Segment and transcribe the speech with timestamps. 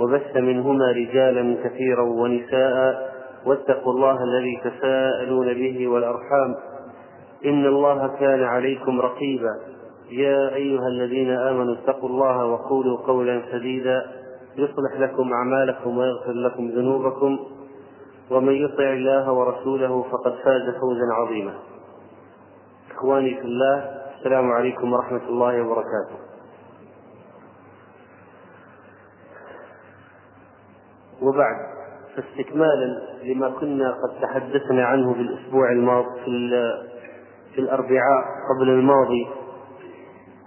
[0.00, 3.14] وبث منهما رجالا كثيرا ونساء
[3.46, 6.54] واتقوا الله الذي تساءلون به والأرحام.
[7.44, 9.58] إن الله كان عليكم رقيبا.
[10.10, 14.06] يا أيها الذين آمنوا اتقوا الله وقولوا قولا سديدا.
[14.56, 17.38] يصلح لكم أعمالكم ويغفر لكم ذنوبكم.
[18.30, 21.54] ومن يطع الله ورسوله فقد فاز فوزا عظيما.
[22.96, 23.84] إخواني في الله
[24.18, 26.33] السلام عليكم ورحمة الله وبركاته.
[31.22, 31.56] وبعد
[32.16, 36.50] فاستكمالا لما كنا قد تحدثنا عنه في الأسبوع الماضي في,
[37.54, 39.26] في الأربعاء قبل الماضي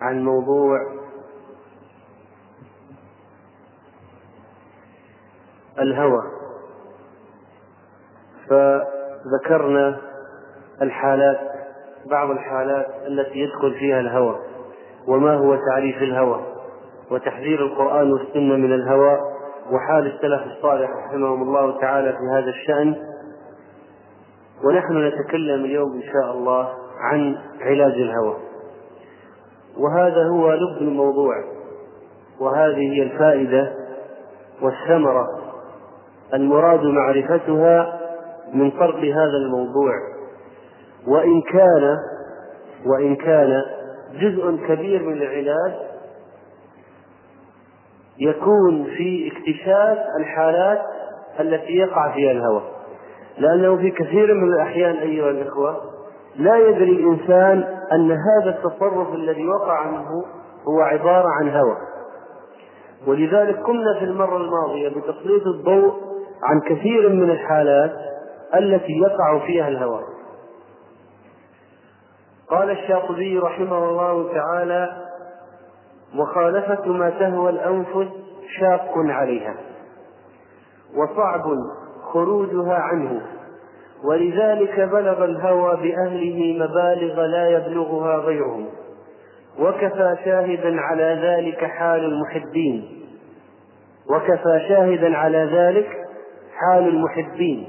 [0.02, 0.80] عن موضوع
[5.80, 6.24] الهوى.
[8.50, 9.98] فذكرنا
[10.82, 11.40] الحالات
[12.06, 14.40] بعض الحالات التي يدخل فيها الهوى
[15.08, 16.46] وما هو تعريف الهوى
[17.12, 19.20] وتحذير القرآن والسنة من الهوى
[19.72, 22.96] وحال السلف الصالح رحمهم الله تعالى في هذا الشأن.
[24.64, 28.38] ونحن نتكلم اليوم إن شاء الله عن علاج الهوى.
[29.78, 31.36] وهذا هو لب الموضوع.
[32.40, 33.74] وهذه هي الفائدة
[34.62, 35.28] والثمرة.
[36.34, 38.00] المراد معرفتها
[38.54, 39.94] من طرق هذا الموضوع.
[41.08, 41.98] وإن كان
[42.86, 43.62] وإن كان
[44.14, 45.87] جزء كبير من العلاج
[48.20, 50.82] يكون في اكتشاف الحالات
[51.40, 52.62] التي يقع فيها الهوى
[53.38, 55.82] لأنه في كثير من الأحيان أيها الإخوة
[56.36, 60.26] لا يدري الإنسان أن هذا التصرف الذي وقع منه
[60.68, 61.78] هو عبارة عن هوى
[63.08, 65.94] ولذلك قمنا في المرة الماضية بتسليط الضوء
[66.44, 67.94] عن كثير من الحالات
[68.56, 70.02] التي يقع فيها الهوى
[72.50, 75.07] قال الشاطبي رحمه الله تعالى
[76.14, 78.08] مخالفة ما تهوى الأنفس
[78.60, 79.56] شاق عليها
[80.96, 81.44] وصعب
[82.04, 83.22] خروجها عنه.
[84.04, 88.66] ولذلك بلغ الهوى بأهله مبالغ لا يبلغها غيرهم.
[89.60, 93.06] وكفى شاهدا على ذلك حال المحبين.
[94.10, 95.88] وكفى شاهدا على ذلك
[96.56, 97.68] حال المحبين.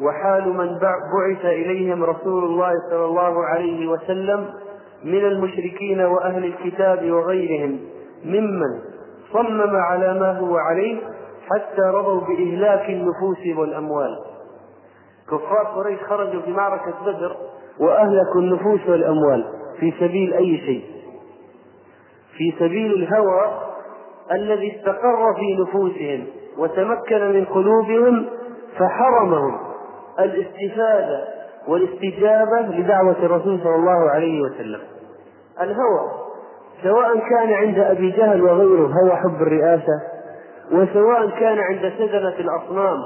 [0.00, 4.46] وحال من بعث إليهم رسول الله صلى الله عليه وسلم
[5.04, 7.80] من المشركين وأهل الكتاب وغيرهم
[8.24, 8.80] ممن
[9.32, 10.96] صمم على ما هو عليه
[11.50, 14.18] حتى رضوا بإهلاك النفوس والأموال.
[15.30, 17.36] كفار قريش خرجوا في معركة بدر
[17.80, 19.44] وأهلكوا النفوس والأموال
[19.80, 20.84] في سبيل أي شيء.
[22.36, 23.50] في سبيل الهوى
[24.32, 26.26] الذي استقر في نفوسهم
[26.58, 28.26] وتمكن من قلوبهم
[28.78, 29.58] فحرمهم.
[30.18, 34.80] الاستفادة والاستجابة لدعوة الرسول صلى الله عليه وسلم.
[35.60, 36.10] الهوى
[36.82, 40.00] سواء كان عند أبي جهل وغيره هوى حب الرئاسة
[40.72, 42.98] وسواء كان عند سدنة الأصنام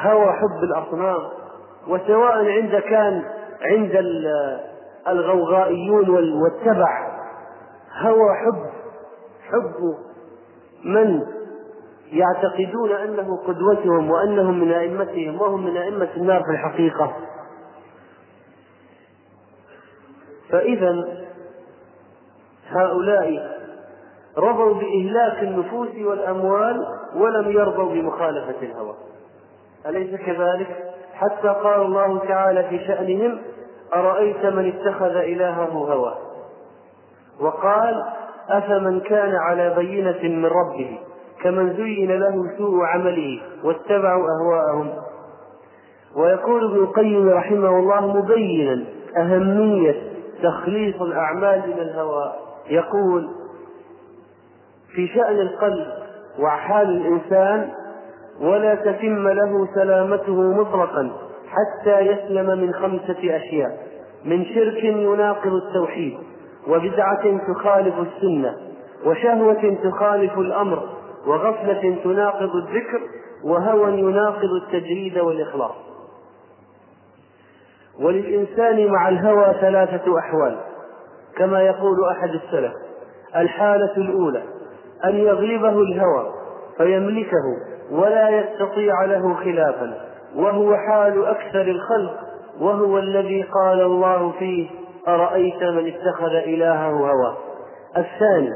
[0.00, 1.18] هوى حب الأصنام
[1.88, 3.22] وسواء عند كان
[3.62, 4.04] عند
[5.08, 6.10] الغوغائيون
[6.42, 7.10] والتبع
[8.00, 8.70] هوى حب
[9.50, 9.94] حب
[10.84, 11.20] من
[12.12, 17.12] يعتقدون أنه قدوتهم وأنهم من أئمتهم وهم من أئمة النار في الحقيقة.
[20.52, 20.94] فاذا
[22.68, 23.56] هؤلاء
[24.38, 28.94] رضوا بإهلاك النفوس والأموال ولم يرضوا بمخالفة الهوى.
[29.86, 30.84] أليس كذلك؟
[31.14, 33.38] حتى قال الله تعالى في شأنهم
[33.94, 36.18] أرأيت من اتخذ إلهه هواه؟
[37.40, 38.04] وقال
[38.48, 40.98] أفمن كان على بينة من ربه
[41.42, 44.90] كمن زين له سوء عمله واتبعوا أهواءهم.
[46.16, 48.84] ويقول ابن القيم رحمه الله مبينا
[49.16, 50.09] أهمية
[50.42, 52.32] تخليص الأعمال من الهوى.
[52.70, 53.28] يقول
[54.94, 55.86] في شأن القلب
[56.38, 57.70] وحال الإنسان
[58.40, 61.10] ولا تتم له سلامته مطلقا
[61.48, 63.78] حتى يسلم من خمسة أشياء.
[64.24, 66.18] من شرك يناقض التوحيد
[66.68, 68.56] وبدعة تخالف السنة
[69.06, 70.88] وشهوة تخالف الأمر
[71.26, 73.00] وغفلة تناقض الذكر
[73.44, 75.89] وهوى يناقض التجريد والإخلاص.
[78.00, 80.56] وللإنسان مع الهوى ثلاثة أحوال
[81.36, 82.72] كما يقول أحد السلف
[83.36, 84.42] الحالة الأولى
[85.04, 86.32] أن يغلبه الهوى
[86.76, 87.56] فيملكه
[87.90, 89.94] ولا يستطيع له خلافا
[90.36, 92.16] وهو حال أكثر الخلق
[92.60, 94.70] وهو الذي قال الله فيه
[95.08, 97.36] أرأيت من اتخذ إلهه هوى؟
[97.96, 98.50] الثاني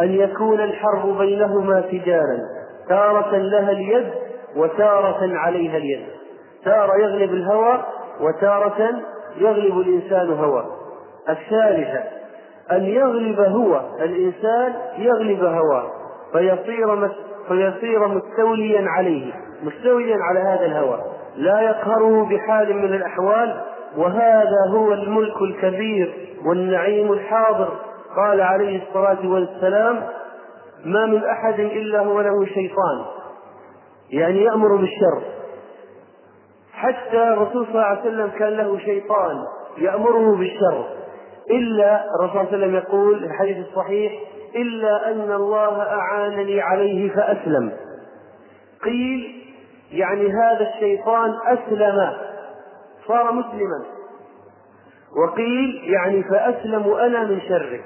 [0.00, 2.38] أن يكون الحرب بينهما تجارا
[2.88, 4.10] تارة لها اليد
[4.56, 6.06] وتارة عليها اليد.
[6.64, 7.84] تارة يغلب الهوى
[8.20, 8.90] وتارة
[9.36, 10.64] يغلب الإنسان هوى
[11.28, 12.04] الثالثة
[12.72, 15.90] أن يغلب هو الإنسان يغلب هواه.
[16.32, 17.08] فيصير
[17.48, 19.32] فيصير مستوليا عليه
[19.62, 21.00] مستوليا على هذا الهوى.
[21.36, 23.60] لا يقهره بحال من الأحوال.
[23.96, 26.14] وهذا هو الملك الكبير
[26.46, 27.68] والنعيم الحاضر.
[28.16, 30.02] قال عليه الصلاة والسلام
[30.84, 33.04] ما من أحد إلا هو له شيطان.
[34.10, 35.35] يعني يأمر بالشر.
[36.76, 39.36] حتى الرسول صلى الله عليه وسلم كان له شيطان
[39.78, 40.84] يأمره بالشر.
[41.50, 44.12] إلا الرسول صلى الله عليه وسلم يقول الحديث الصحيح
[44.56, 47.72] إلا أن الله أعانني عليه فأسلم.
[48.84, 49.44] قيل
[49.92, 52.12] يعني هذا الشيطان أسلم
[53.08, 53.84] صار مسلما.
[55.24, 57.80] وقيل يعني فأسلم أنا من شره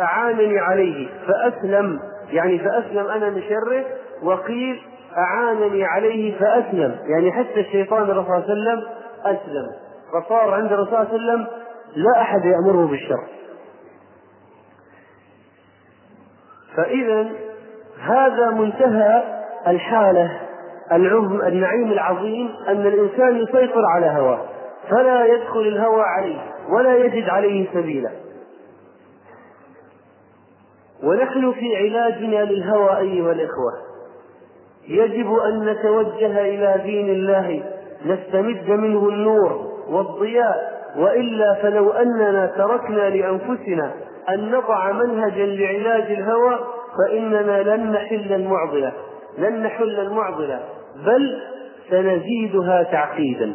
[0.00, 2.00] أعانني عليه فأسلم
[2.30, 3.84] يعني فأسلم أنا من شره.
[4.22, 4.82] وقيل
[5.18, 6.96] أعانني عليه فأسلم.
[7.06, 8.88] يعني حتى الشيطان الرسول صلى الله عليه وسلم
[9.24, 9.66] أسلم.
[10.12, 11.46] فصار عند الرسول صلى الله عليه وسلم
[11.96, 13.24] لا أحد يأمره بالشر.
[16.76, 17.28] فإذا
[18.00, 19.22] هذا منتهى
[19.66, 20.40] الحالة
[20.92, 24.40] العظم النعيم العظيم أن الإنسان يسيطر على هواه.
[24.90, 28.10] فلا يدخل الهوى عليه ولا يجد عليه سبيلا.
[31.02, 33.89] ونحن في علاجنا للهوى أيها الإخوة.
[34.88, 37.62] يجب أن نتوجه إلى دين الله
[38.06, 40.80] نستمد منه النور والضياء.
[40.96, 43.92] وإلا فلو أننا تركنا لأنفسنا
[44.28, 46.58] أن نضع منهجا لعلاج الهوى
[46.98, 48.92] فإننا لن نحل المعضلة.
[49.38, 50.60] لن نحل المعضلة
[51.06, 51.42] بل
[51.90, 53.54] سنزيدها تعقيدا.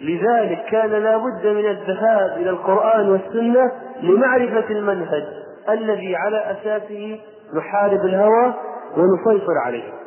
[0.00, 3.72] لذلك كان لا بد من الذهاب إلى القرآن والسنة
[4.02, 5.24] لمعرفة المنهج
[5.68, 7.18] الذي على أساسه
[7.56, 8.54] نحارب الهوى
[8.96, 10.03] ونسيطر عليه.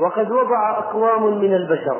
[0.00, 1.96] وقد وضع أقوام من البشر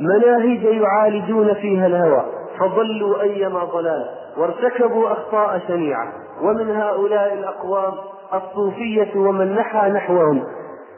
[0.00, 2.24] مناهج يعالجون فيها الهوى
[2.58, 4.04] فضلوا أيما ضلال
[4.36, 6.12] وارتكبوا أخطاء شنيعة.
[6.42, 7.92] ومن هؤلاء الأقوام
[8.34, 10.44] الصوفية ومن نحى نحوهم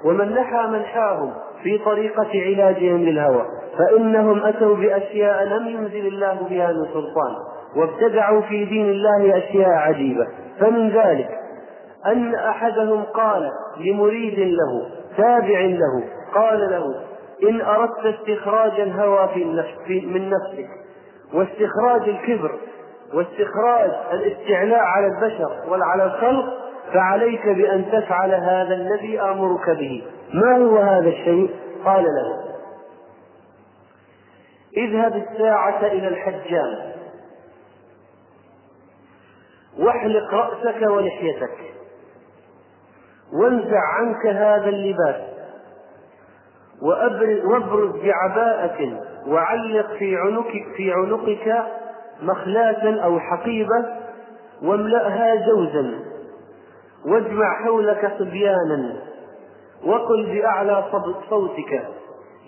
[0.05, 3.45] ومن نحى منحاهم في طريقة علاجهم للهوى.
[3.79, 7.35] فإنهم أتوا بأشياء لم ينزل الله بها من سلطان
[7.77, 10.27] وابتدعوا في دين الله أشياء عجيبة.
[10.61, 11.29] فمن ذلك
[12.07, 17.05] أن أحدهم قال لمريد له تابع له قال له
[17.50, 20.69] إن أردت استخراج الهوى في النفس في من نفسك
[21.34, 22.58] واستخراج الكبر
[23.14, 26.44] واستخراج الاستعلاء على البشر وعلى الخلق
[26.93, 30.05] فعليك بأن تفعل هذا الذي آمرك به.
[30.34, 31.50] ما هو هذا الشيء؟
[31.84, 32.55] قال له
[34.76, 36.93] اذهب الساعة إلى الحجام
[39.78, 41.74] واحلق رأسك ولحيتك.
[43.35, 45.17] وانزع عنك هذا اللباس
[47.45, 51.63] وابرز بعباءة وعلق في عنقك في عنقك
[52.23, 53.85] مخلاة أو حقيبة
[54.63, 55.95] واملأها جوزا
[57.07, 58.97] واجمع حولك صبيانا
[59.87, 60.85] وقل بأعلى
[61.31, 61.83] صوتك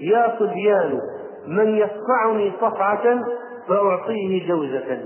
[0.01, 1.01] يا صبيان
[1.47, 3.21] من يصفعني صفعة
[3.69, 4.99] فأعطيه جوزة.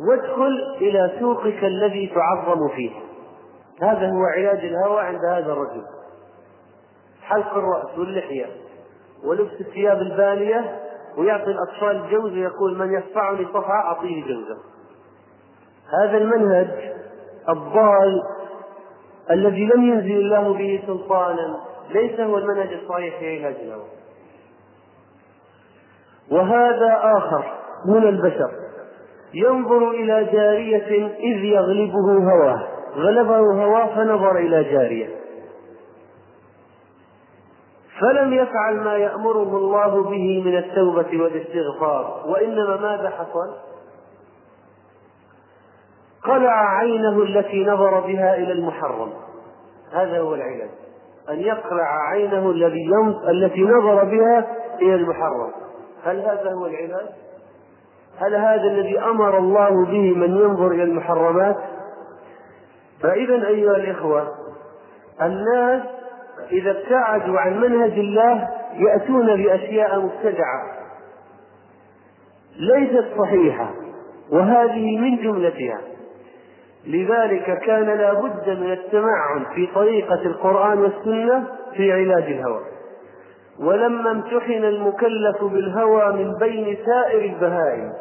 [0.00, 2.90] وادخل إلى سوقك الذي تعظم فيه.
[3.82, 5.84] هذا هو علاج الهوى عند هذا الرجل.
[7.22, 8.46] حلق الرأس واللحية
[9.24, 10.80] ولبس الثياب البالية
[11.18, 14.56] ويعطي الأطفال جوز ويقول من يصفعني صفعة أعطيه جوزة.
[16.00, 16.92] هذا المنهج
[17.48, 18.22] الضال
[19.30, 21.60] الذي لم ينزل الله به سلطانا
[21.90, 23.88] ليس هو المنهج الصحيح في علاج الهوى.
[26.30, 27.54] وهذا آخر
[27.86, 28.65] من البشر.
[29.44, 32.68] ينظر إلى جارية إذ يغلبه هواه.
[32.96, 35.08] غلبه هواه فنظر إلى جارية.
[38.00, 42.22] فلم يفعل ما يأمره الله به من التوبة والاستغفار.
[42.26, 43.54] وإنما ماذا حصل؟
[46.24, 49.12] قلع عينه التي نظر بها إلى المحرم.
[49.92, 50.70] هذا هو العلاج.
[51.30, 52.90] أن يقلع عينه الذي
[53.28, 54.46] التي نظر بها
[54.80, 55.52] إلى المحرم.
[56.04, 57.25] هل هذا هو العلاج؟
[58.20, 61.56] هل هذا الذي أمر الله به من ينظر إلى المحرمات؟
[63.02, 64.28] فإذا أيها الإخوة
[65.22, 65.82] الناس
[66.52, 70.62] إذا ابتعدوا عن منهج الله يأتون بأشياء مبتدعة
[72.58, 73.70] ليست صحيحة
[74.32, 75.80] وهذه من جملتها
[76.86, 81.44] لذلك كان لا بد من التمعن في طريقة القرآن والسنة
[81.76, 82.60] في علاج الهوى
[83.60, 87.92] ولما امتحن المكلف بالهوى من بين سائر البهائم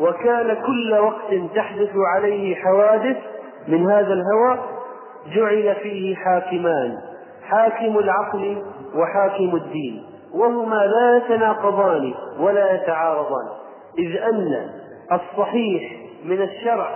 [0.00, 3.16] وكان كل وقت تحدث عليه حوادث
[3.68, 4.58] من هذا الهوى
[5.34, 6.98] جعل فيه حاكمان
[7.42, 8.62] حاكم العقل
[8.94, 10.02] وحاكم الدين
[10.34, 13.46] وهما لا يتناقضان ولا يتعارضان
[13.98, 14.70] إذ أن
[15.12, 15.92] الصحيح
[16.24, 16.88] من الشرع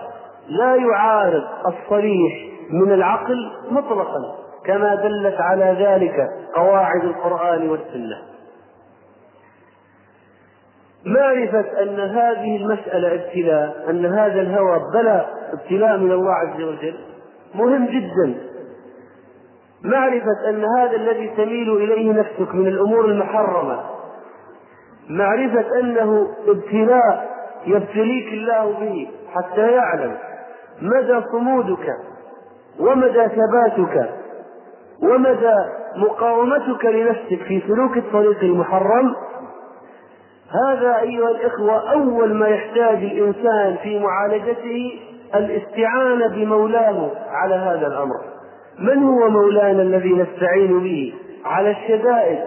[0.48, 8.29] لا يعارض الصريح من العقل مطلقا كما دلت على ذلك قواعد القرآن والسنة.
[11.06, 16.94] معرفة أن هذه المسألة ابتلاء أن هذا الهوى بلاء ابتلاء من الله عز وجل
[17.54, 18.34] مهم جدا.
[19.84, 23.80] معرفة أن هذا الذي تميل إليه نفسك من الأمور المحرمة.
[25.08, 27.30] معرفة أنه ابتلاء
[27.66, 30.16] يبتليك الله به حتى يعلم
[30.82, 31.96] مدى صمودك
[32.80, 34.10] ومدى ثباتك
[35.02, 35.54] ومدى
[35.96, 39.14] مقاومتك لنفسك في سلوك الطريق المحرم.
[40.50, 45.00] هذا أيها الإخوة أول ما يحتاج الإنسان في معالجته
[45.34, 48.16] الاستعانة بمولاه على هذا الأمر.
[48.78, 51.14] من هو مولانا الذي نستعين به؟
[51.44, 52.38] على الشدائد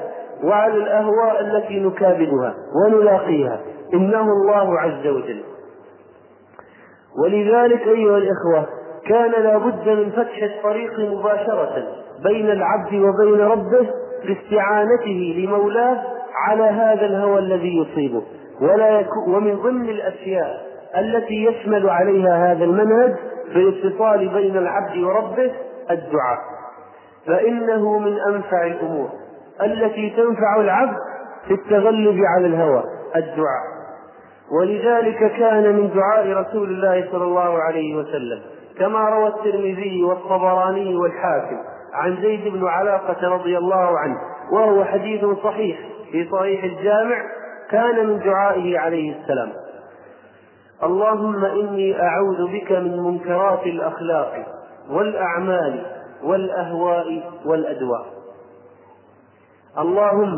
[0.43, 2.53] وعلى الأهواء التي نكابدها
[2.85, 3.59] ونلاقيها.
[3.93, 5.43] إنه الله عز وجل.
[7.23, 8.67] ولذلك أيها الإخوة
[9.07, 11.87] كان لا بد من فتح الطريق مباشرة
[12.23, 13.89] بين العبد وبين ربه
[14.25, 16.03] باستعانته لمولاه
[16.35, 18.23] على هذا الهوى الذي يصيبه.
[18.61, 20.65] ولا يكون ومن ضمن الأشياء
[20.97, 23.15] التي يشمل عليها هذا المنهج
[23.53, 25.51] في الاتصال بين العبد وربه
[25.91, 26.37] الدعاء.
[27.27, 29.09] فإنه من أنفع الأمور
[29.63, 30.97] التي تنفع العبد
[31.47, 32.83] في التغلب على الهوى
[33.15, 33.73] الدعاء.
[34.51, 38.41] ولذلك كان من دعاء رسول الله صلى الله عليه وسلم
[38.79, 41.57] كما روى الترمذي والطبراني والحاكم
[41.93, 44.17] عن زيد بن علاقة رضي الله عنه
[44.51, 45.77] وهو حديث صحيح.
[46.13, 47.21] في صحيح الجامع
[47.69, 49.51] كان من دعائه عليه السلام.
[50.83, 54.45] اللهم إني أعوذ بك من منكرات الأخلاق
[54.89, 55.85] والأعمال
[56.23, 58.05] والأهواء والأدواء.
[59.77, 60.37] اللهم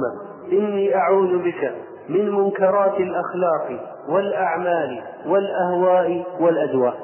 [0.52, 1.72] إني أعوذ بك
[2.10, 6.98] من منكرات الأخلاق والأعمال والأهواء والأدواء.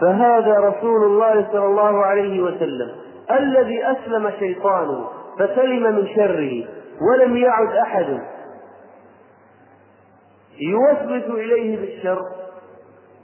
[0.00, 2.90] فهذا رسول الله صلى الله عليه وسلم
[3.30, 5.04] الذي أسلم شيطانه
[5.38, 6.64] فسلم من شره.
[7.00, 8.20] ولم يعد أحد
[10.60, 12.22] يوسوس إليه بالشر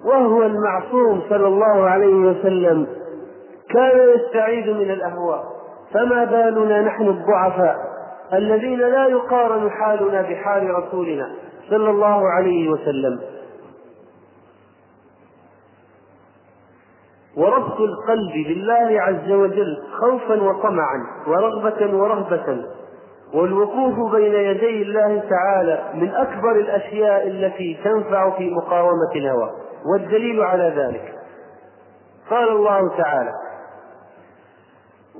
[0.05, 2.87] وهو المعصوم صلى الله عليه وسلم
[3.71, 5.45] كان يستعيذ من الأهواء.
[5.95, 7.77] فما بالنا نحن الضعفاء
[8.33, 11.35] الذين لا يقارن حالنا بحال رسولنا
[11.71, 13.21] صلى الله عليه وسلم.
[17.37, 22.65] وربط القلب بالله عز وجل خوفا وطمعا ورغبة ورهبة.
[23.35, 29.51] والوقوف بين يدي الله تعالى من أكبر الأشياء التي تنفع في مقاومة الهوى
[29.93, 31.15] والدليل على ذلك.
[32.31, 33.33] قال الله تعالى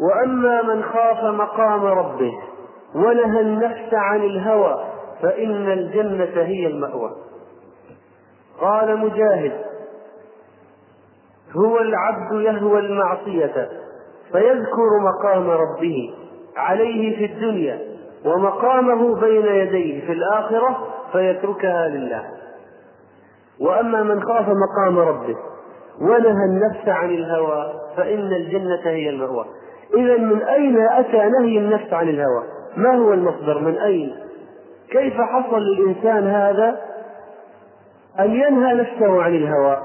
[0.01, 2.33] وأما من خاف مقام ربه
[2.95, 4.85] ونهى النفس عن الهوى
[5.23, 7.11] فإن الجنة هي المأوى.
[8.61, 9.53] قال مجاهد
[11.57, 13.69] هو العبد يهوى المعصية
[14.33, 16.15] فيذكر مقام ربه
[16.57, 17.92] عليه في الدنيا
[18.25, 22.25] ومقامه بين يديه في الآخرة فيتركها لله
[23.61, 25.37] وأما من خاف مقام ربه
[26.01, 29.45] ونهى النفس عن الهوى فإن الجنة هي المأوى
[29.95, 32.43] إذا من أين أتى نهي النفس عن الهوى؟
[32.77, 34.15] ما هو المصدر؟ من أين؟
[34.91, 36.81] كيف حصل للإنسان هذا
[38.21, 39.79] أن ينهى نفسه عن الهوى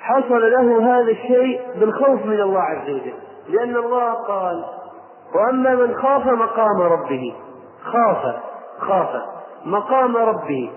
[0.00, 3.14] حصل له هذا الشيء بالخوف من الله عز وجل
[3.48, 4.64] لأن الله قال
[5.34, 7.34] وأما من خاف مقام ربه
[7.84, 8.36] خاف
[8.78, 9.22] خاف.
[9.64, 10.70] مقام ربه.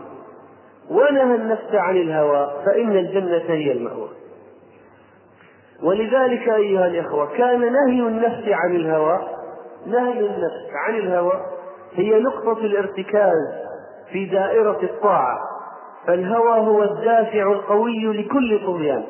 [0.90, 4.10] ونهى النفس عن الهوى فإن الجنة هي المأوى.
[5.84, 9.20] ولذلك أيها الإخوة كان نهي النفس عن الهوى
[9.86, 11.42] نهي النفس عن الهوى
[11.94, 13.64] هي نقطة الارتكاز
[14.12, 15.40] في دائرة الطاعة.
[16.08, 19.04] فالهوى هو الدافع القوي لكل طغيان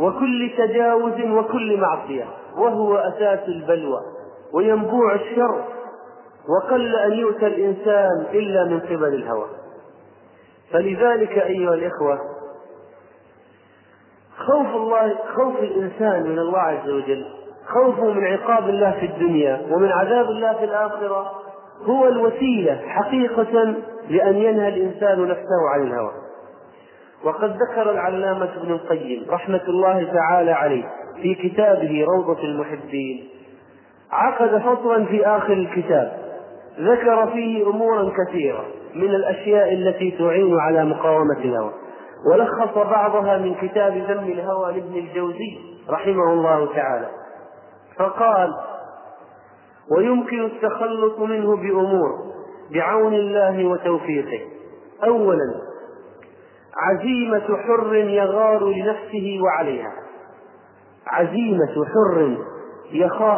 [0.00, 2.24] وكل تجاوز وكل معصية
[2.56, 4.00] وهو أساس البلوى
[4.54, 5.64] وينبوع الشر.
[6.48, 9.46] وقل أن يؤتى الإنسان إلا من قبل الهوى.
[10.72, 12.18] فلذلك أيها الإخوة
[14.38, 17.26] خوف الله خوف الإنسان من الله عز وجل
[17.66, 21.32] خوفه من عقاب الله في الدنيا ومن عذاب الله في الآخرة
[21.82, 23.74] هو الوسيلة حقيقة
[24.08, 26.12] لأن ينهى الإنسان نفسه عن الهوى.
[27.24, 30.84] وقد ذكر العلامة ابن القيم رحمة الله تعالى عليه
[31.22, 33.28] في كتابه روضة المحبين
[34.10, 36.21] عقد فصلا في آخر الكتاب.
[36.80, 38.64] ذكر فيه أمورا كثيرة
[38.94, 41.72] من الأشياء التي تعين على مقاومة الهوى.
[42.32, 45.58] ولخص بعضها من كتاب ذم الهوى لابن الجوزي
[45.90, 47.08] رحمه الله تعالى.
[47.96, 48.54] فقال
[49.96, 52.10] ويمكن التخلص منه بأمور
[52.74, 54.40] بعون الله وتوفيقه.
[55.04, 55.54] أولا
[56.76, 59.92] عزيمة حر يغار لنفسه وعليها.
[61.06, 62.36] عزيمة حر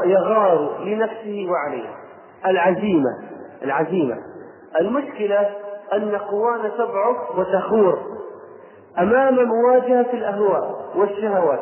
[0.04, 2.03] يغار لنفسه وعليها.
[2.46, 3.10] العزيمة
[3.62, 4.16] العزيمة.
[4.80, 5.50] المشكلة
[5.92, 7.98] أن قوانا تضعف وتخور
[8.98, 11.60] أمام مواجهة الأهواء والشهوات.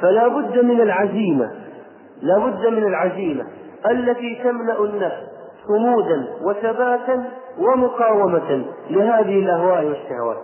[0.00, 1.50] فلا بد من العزيمة
[2.22, 3.46] لا بد من العزيمة
[3.90, 5.22] التي تملأ النفس
[5.68, 7.24] صمودا وثباتا
[7.58, 10.42] ومقاومة لهذه الأهواء والشهوات.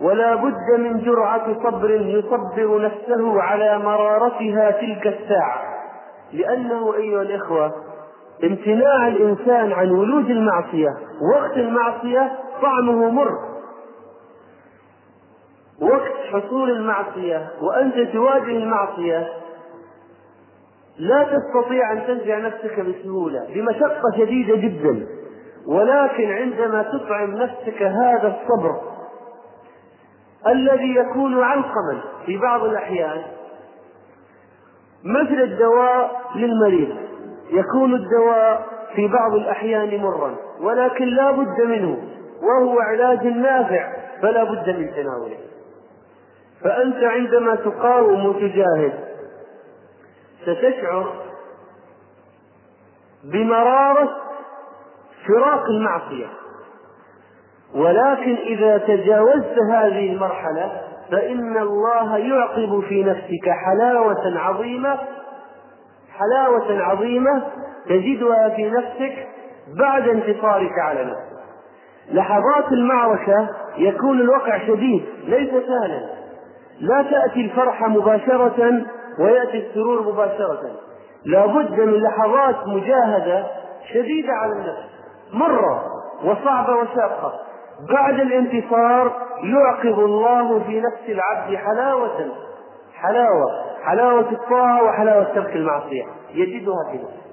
[0.00, 5.74] ولا بد من جرعة صبر يصبر نفسه على مرارتها تلك الساعة.
[6.32, 7.72] لأنه أيها الإخوة
[8.44, 10.88] امتناع الإنسان عن ولوج المعصية
[11.34, 13.38] وقت المعصية طعمه مر.
[15.80, 19.28] وقت حصول المعصية وأنت تواجه المعصية
[20.98, 25.06] لا تستطيع أن تنزع نفسك بسهولة بمشقة شديدة جدا.
[25.66, 28.80] ولكن عندما تطعم نفسك هذا الصبر
[30.46, 33.22] الذي يكون علقما في بعض الأحيان
[35.04, 36.96] مثل الدواء للمريض.
[37.54, 41.98] يكون الدواء في بعض الأحيان مرا ولكن لا بد منه
[42.42, 43.92] وهو علاج نافع
[44.22, 45.38] فلا بد من تناوله.
[46.64, 48.92] فأنت عندما تقاوم وتجاهد
[50.42, 51.12] ستشعر
[53.24, 54.16] بمرارة
[55.28, 56.26] فراق المعصية.
[57.74, 60.80] ولكن إذا تجاوزت هذه المرحلة
[61.10, 64.98] فإن الله يعقب في نفسك حلاوة عظيمة
[66.18, 67.42] حلاوة عظيمة
[67.88, 69.28] تجدها في نفسك
[69.78, 71.34] بعد انتصارك على نفسك.
[72.12, 76.00] لحظات المعركة يكون الوقع شديد ليس سهلا.
[76.80, 78.82] لا تأتي الفرحة مباشرة
[79.18, 80.60] ويأتي السرور مباشرة.
[81.24, 83.46] لا بد من لحظات مجاهدة
[83.92, 84.90] شديدة على النفس.
[85.32, 85.84] مرة
[86.24, 87.32] وصعبة وشاقة.
[87.90, 89.12] بعد الانتصار
[89.42, 92.28] يعقب الله في نفس العبد حلاوة.
[92.94, 93.73] حلاوة.
[93.86, 96.04] حلاوة الطاعة وحلاوة ترك المعصية.
[96.34, 97.24] يجدها في نفسه.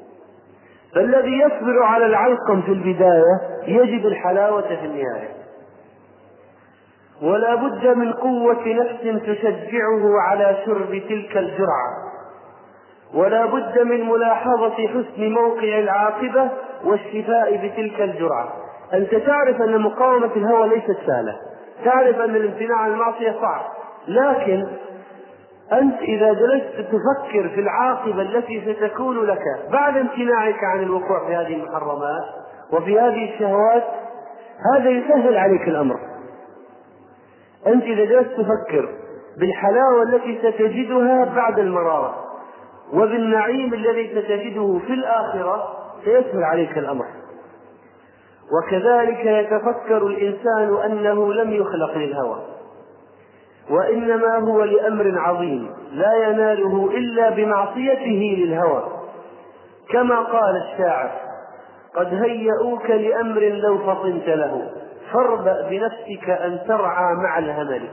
[0.96, 5.30] فالذي يصبر على العلقم في البداية يجد الحلاوة في النهاية.
[7.22, 12.12] ولا بد من قوة نفس تشجعه على شرب تلك الجرعة.
[13.14, 16.50] ولا بد من ملاحظة حسن موقع العاقبة
[16.84, 18.54] والشفاء بتلك الجرعة.
[18.94, 21.36] أنت تعرف أن مقاومة الهوى ليست سهلة.
[21.86, 23.62] تعرف أن الامتناع عن المعصية صعب.
[24.08, 24.68] لكن
[25.74, 31.54] أنت إذا جلست تفكر في العاقبة التي ستكون لك بعد امتناعك عن الوقوع في هذه
[31.54, 32.24] المحرمات
[32.74, 33.84] وفي هذه الشهوات
[34.74, 36.00] هذا يسهل عليك الأمر.
[37.68, 38.90] أنت إذا جلست تفكر
[39.40, 42.16] بالحلاوة التي ستجدها بعد المرارة
[42.94, 45.74] وبالنعيم الذي ستجده في الآخرة
[46.06, 47.06] سيسهل عليك الأمر.
[48.52, 52.61] وكذلك يتفكر الإنسان أنه لم يخلق للهوى.
[53.72, 58.84] وإنما هو لأمر عظيم لا يناله إلا بمعصيته للهوى.
[59.90, 61.12] كما قال الشاعر
[61.96, 64.70] قد هيئوك لأمر لو فطنت له
[65.14, 67.90] فاربأ بنفسك أن ترعى مع الهمل.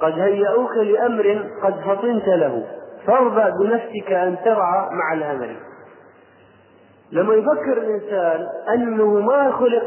[0.00, 2.64] قد هيئوك لأمر قد فطنت له
[3.06, 5.56] فاربأ بنفسك أن ترعى مع الهمل.
[7.12, 9.84] لما يفكر الإنسان أنه ما خلق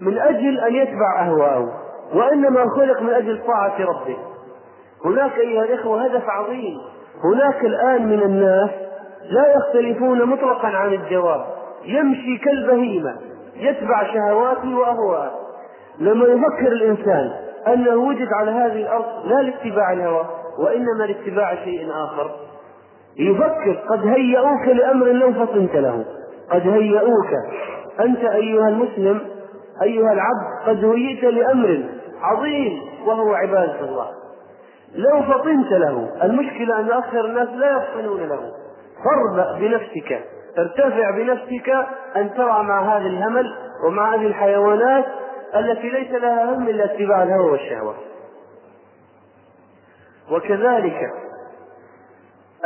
[0.00, 4.16] من أجل أن يتبع أهواءه وإنما خلق من أجل طاعة ربه.
[5.04, 6.78] هناك أيها الإخوة هدف عظيم.
[7.24, 8.70] هناك الآن من الناس
[9.30, 11.44] لا يختلفون مطلقا عن الجواب.
[11.84, 13.16] يمشي كالبهيمة
[13.56, 15.30] يتبع شهواته وأهواءه
[16.00, 17.30] لما يفكر الإنسان
[17.66, 20.26] أنه وجد على هذه الأرض لا لاتباع الهوى
[20.58, 22.30] وإنما لاتباع شيء آخر
[23.18, 26.04] يفكر قد هيئوك لأمر لو فطنت له.
[26.50, 27.30] قد هيئوك
[28.00, 29.20] أنت أيها المسلم
[29.82, 31.84] أيها العبد قد هيئت لأمر
[32.32, 34.10] عظيم وهو عبادة الله.
[34.94, 38.52] لو فطنت له المشكلة أن أكثر الناس لا يفطنون له.
[39.04, 40.24] فاربأ بنفسك
[40.58, 41.68] ارتفع بنفسك
[42.16, 43.54] أن ترى مع هذا الهمل
[43.86, 45.04] ومع هذه الحيوانات
[45.56, 47.94] التي ليس لها هم إلا اتباع الهوى والشهوة.
[50.30, 51.10] وكذلك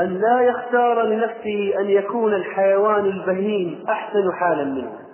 [0.01, 5.10] أن لا يختار لنفسه أن يكون الحيوان البهيم أحسن حالا منه.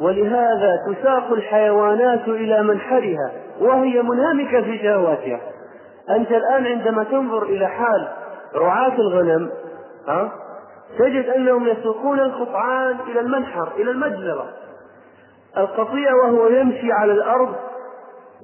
[0.00, 5.40] ولهذا تساق الحيوانات إلى منحرها وهي منهمكة في شهواتها.
[6.10, 8.08] أنت الآن عندما تنظر إلى حال
[8.54, 9.50] رعاة الغنم
[10.08, 10.32] ها
[10.98, 14.48] تجد أنهم يسوقون القطعان إلى المنحر إلى المجزرة.
[15.56, 17.54] القطيع وهو يمشي على الأرض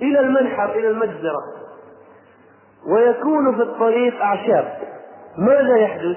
[0.02, 1.42] إلى المنحر إلى المجزرة.
[2.94, 4.78] ويكون في الطريق أعشاب.
[5.38, 6.16] ماذا يحدث؟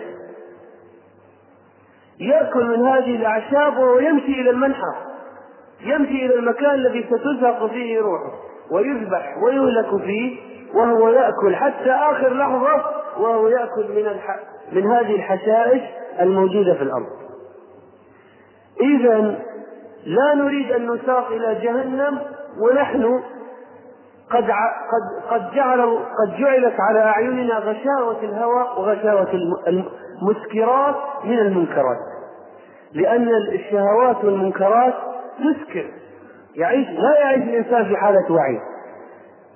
[2.20, 5.13] يأكل من هذه الأعشاب وهو يمشي إلى المنحر.
[5.84, 8.32] يمشي إلى المكان الذي ستزهق فيه روحه
[8.72, 10.38] ويذبح ويهلك فيه
[10.74, 12.84] وهو يأكل حتى آخر لحظة
[13.18, 14.40] وهو يأكل من الح...
[14.72, 15.82] من هذه الحشائش
[16.20, 17.08] الموجودة في الأرض.
[18.82, 19.36] إذا
[20.06, 22.20] لا نريد أن نساق إلى جهنم
[22.62, 23.22] ونحن
[24.32, 29.32] قد قد قد جعل قد جعلت على أعيننا غشاوة الهوى وغشاوة
[29.68, 31.98] المسكرات من المنكرات.
[32.94, 34.94] لأن الشهوات والمنكرات
[35.38, 35.92] تسكر
[36.56, 38.60] يعيش لا يعيش الإنسان في حالة وعي.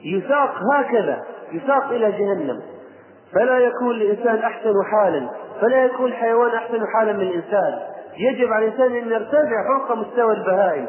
[0.01, 2.61] يساق هكذا يساق إلى جهنم.
[3.33, 5.29] فلا يكون الإنسان أحسن حالا.
[5.61, 7.79] فلا يكون الحيوان أحسن حالا من الإنسان.
[8.17, 10.87] يجب على الإنسان أن يرتفع فوق مستوى البهائم.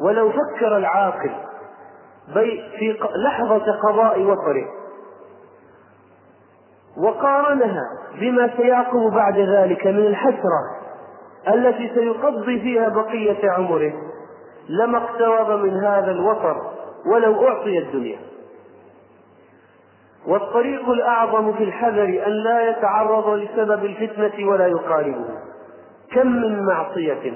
[0.00, 1.30] ولو فكر العاقل
[2.78, 4.66] في لحظة قضاء وطره
[6.98, 7.82] وقارنها
[8.20, 10.85] بما سيعقب بعد ذلك من الحسرة.
[11.54, 13.92] التي سيقضي فيها بقية عمره
[14.68, 16.72] لما اقترب من هذا الوطر
[17.06, 18.18] ولو أعطي الدنيا.
[20.26, 25.24] والطريق الأعظم في الحذر أن لا يتعرض لسبب الفتنة ولا يقاربه.
[26.12, 27.32] كم من معصية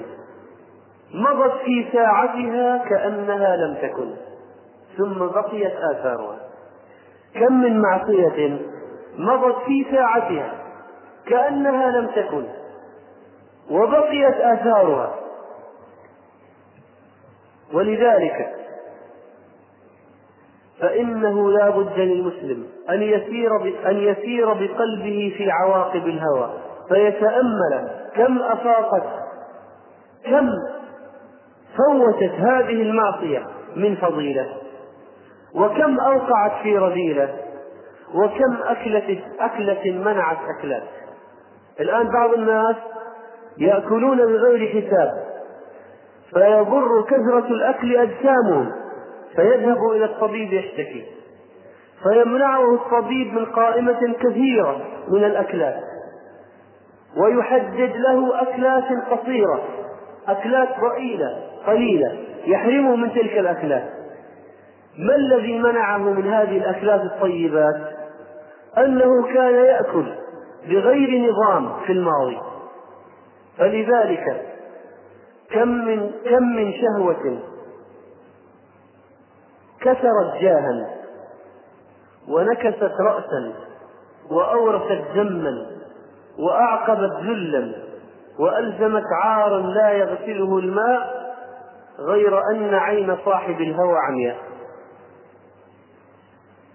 [1.13, 4.11] مضت في ساعتها كأنها لم تكن
[4.97, 6.39] ثم بقيت آثارها.
[7.35, 8.59] كم من معصية
[9.17, 10.53] مضت في ساعتها
[11.27, 12.43] كأنها لم تكن
[13.69, 15.15] وبقيت آثارها.
[17.73, 18.55] ولذلك
[20.81, 23.55] فإنه لا بد للمسلم أن يسير
[23.89, 26.53] أن يسير بقلبه في عواقب الهوى
[26.89, 29.03] فيتأمل كم أفاقت
[30.25, 30.49] كم
[31.77, 34.57] فوتت هذه المعصية من فضيلة
[35.55, 37.35] وكم أوقعت في رذيلة
[38.13, 40.83] وكم أكلة أكلة منعت أكلات.
[41.79, 42.75] الآن بعض الناس
[43.61, 45.11] يأكلون بغير حساب.
[46.33, 48.71] فيضر كثرة الأكل أجسامهم
[49.35, 51.05] فيذهب إلى الطبيب يشتكي.
[52.03, 55.75] فيمنعه الطبيب من قائمة كثيرة من الأكلات
[57.17, 59.61] ويحدد له أكلات قصيرة
[60.27, 63.89] أكلات ضئيلة قليلة يحرمه من تلك الأكلات.
[64.97, 67.75] ما الذي منعه من هذه الأكلات الطيبات؟
[68.77, 70.05] أنه كان يأكل
[70.69, 72.37] بغير نظام في الماضي.
[73.57, 74.47] فلذلك
[75.51, 77.39] كم من كم من شهوة
[79.81, 80.89] كسرت جاها
[82.27, 83.53] ونكست رأسا
[84.31, 85.65] وأورثت ذما
[86.39, 87.73] وأعقبت ذلا
[88.39, 91.21] وألزمت عارا لا يغسله الماء
[91.99, 94.37] غير أن عين صاحب الهوى عمياء.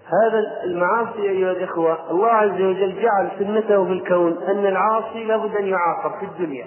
[0.07, 5.67] هذا المعاصي أيها الإخوة الله عز وجل جعل سنته في الكون أن العاصي لابد أن
[5.67, 6.67] يعاقب في الدنيا.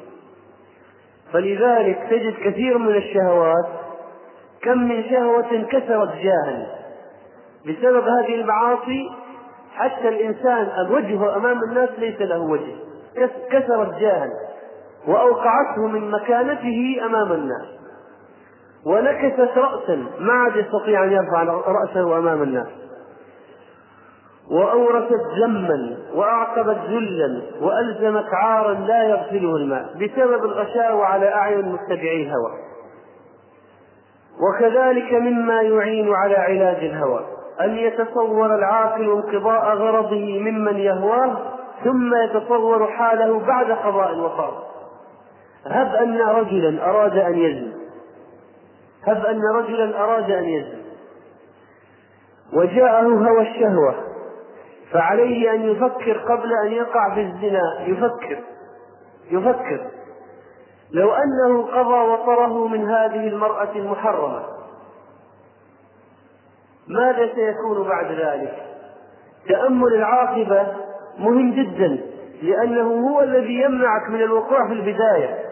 [1.33, 3.65] فلذلك تجد كثير من الشهوات
[4.61, 6.67] كم من شهوة كسرت جاها
[7.67, 9.09] بسبب هذه المعاصي
[9.75, 12.75] حتى الإنسان وجهه أمام الناس ليس له وجه.
[13.51, 14.29] كسرت جاها
[15.07, 17.67] وأوقعته من مكانته أمام الناس.
[18.85, 22.67] ونكست رأسا ما عاد يستطيع أن يرفع رأسه أمام الناس.
[24.51, 32.51] وأورثت ذما وأعقبت ذلا وألزمت عارا لا يغسله الماء بسبب الغشاوة على أعين متبعي الهوى.
[34.39, 37.25] وكذلك مما يعين على علاج الهوى
[37.61, 41.37] أن يتصور العاقل انقضاء غرضه ممن يهواه
[41.83, 44.63] ثم يتصور حاله بعد قضاء الوفاة.
[45.65, 47.71] هب أن رجلا أراد أن يزني.
[49.03, 50.81] هب أن رجلا أراد أن يزني.
[52.53, 54.08] وجاءه هوى الشهوة.
[54.93, 57.61] فعليه أن يفكر قبل أن يقع في الزنا.
[57.85, 58.39] يفكر.
[59.31, 59.87] يفكر.
[60.91, 64.43] لو أنه قضى وطره من هذه المرأة المحرمة
[66.87, 68.65] ماذا سيكون بعد ذلك؟
[69.49, 70.67] تأمل العاقبة
[71.17, 71.99] مهم جدا
[72.41, 75.49] لأنه هو الذي يمنعك من الوقوع في البداية.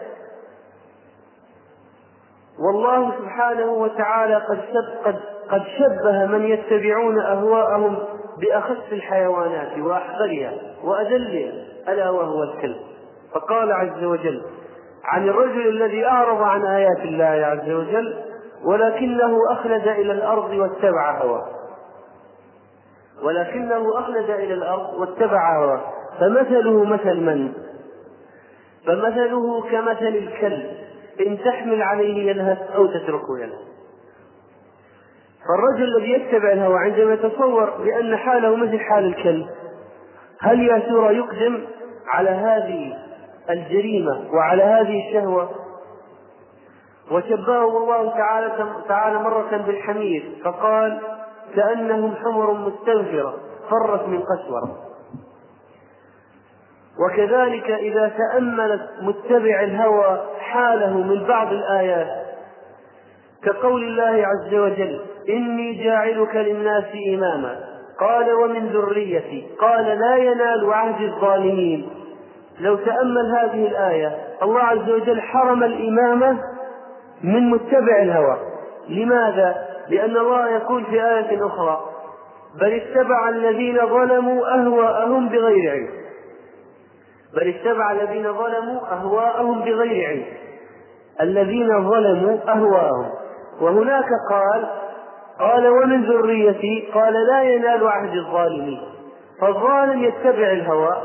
[2.58, 4.60] والله سبحانه وتعالى قد
[5.04, 5.20] قد
[5.50, 7.98] قد شبه من يتبعون أهواءهم
[8.40, 10.52] بأخس الحيوانات وأحقرها
[10.84, 11.52] وأذلها
[11.88, 12.76] ألا وهو الكلب.
[13.34, 14.42] فقال عز وجل
[15.04, 18.14] عن الرجل الذي أعرض عن آيات الله عز وجل
[18.64, 21.46] ولكنه أخلد إلى الأرض واتبع هواه.
[23.22, 25.80] ولكنه أخلد إلى الأرض واتبع هواه.
[26.20, 27.52] فمثله مثل من؟
[28.86, 30.70] فمثله كمثل الكلب
[31.26, 33.67] إن تحمل عليه يلهث أو تتركه يلهث.
[35.46, 39.46] فالرجل الذي يتبع الهوى عندما يتصور بأن حاله مثل حال الكلب
[40.40, 41.64] هل يا ترى يقدم
[42.08, 42.96] على هذه
[43.50, 45.50] الجريمة وعلى هذه الشهوة؟
[47.10, 48.52] وشبهه الله تعالى
[48.88, 51.00] تعالى مرة بالحمير فقال
[51.56, 53.34] كأنهم حمر مستنفرة
[53.70, 54.76] فرت من قسورة.
[56.98, 62.26] وكذلك إذا تأمل متبع الهوى حاله من بعض الآيات
[63.42, 67.56] كقول الله عز وجل إني جاعلك للناس إماما.
[68.00, 69.46] قال ومن ذريتي.
[69.60, 71.88] قال لا ينال عهد الظالمين.
[72.60, 76.38] لو تأمل هذه الآية الله عز وجل حرم الإمامة
[77.24, 78.38] من متبع الهوى.
[78.88, 81.80] لماذا؟ لأن الله يقول في آية أخرى
[82.60, 85.88] بل اتبع الذين ظلموا أهواءهم بغير علم.
[87.34, 90.24] بل اتبع الذين ظلموا أهواءهم بغير علم.
[91.20, 93.10] الذين ظلموا أهواءهم.
[93.60, 94.68] وهناك قال
[95.38, 98.80] قال ومن ذريتي؟ قال لا ينال عهد الظالمين.
[99.40, 100.96] فالظالم يتبع الهوى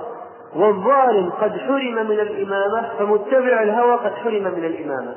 [0.56, 5.16] والظالم قد حرم من الإمامة فمتبع الهوى قد حرم من الإمامة.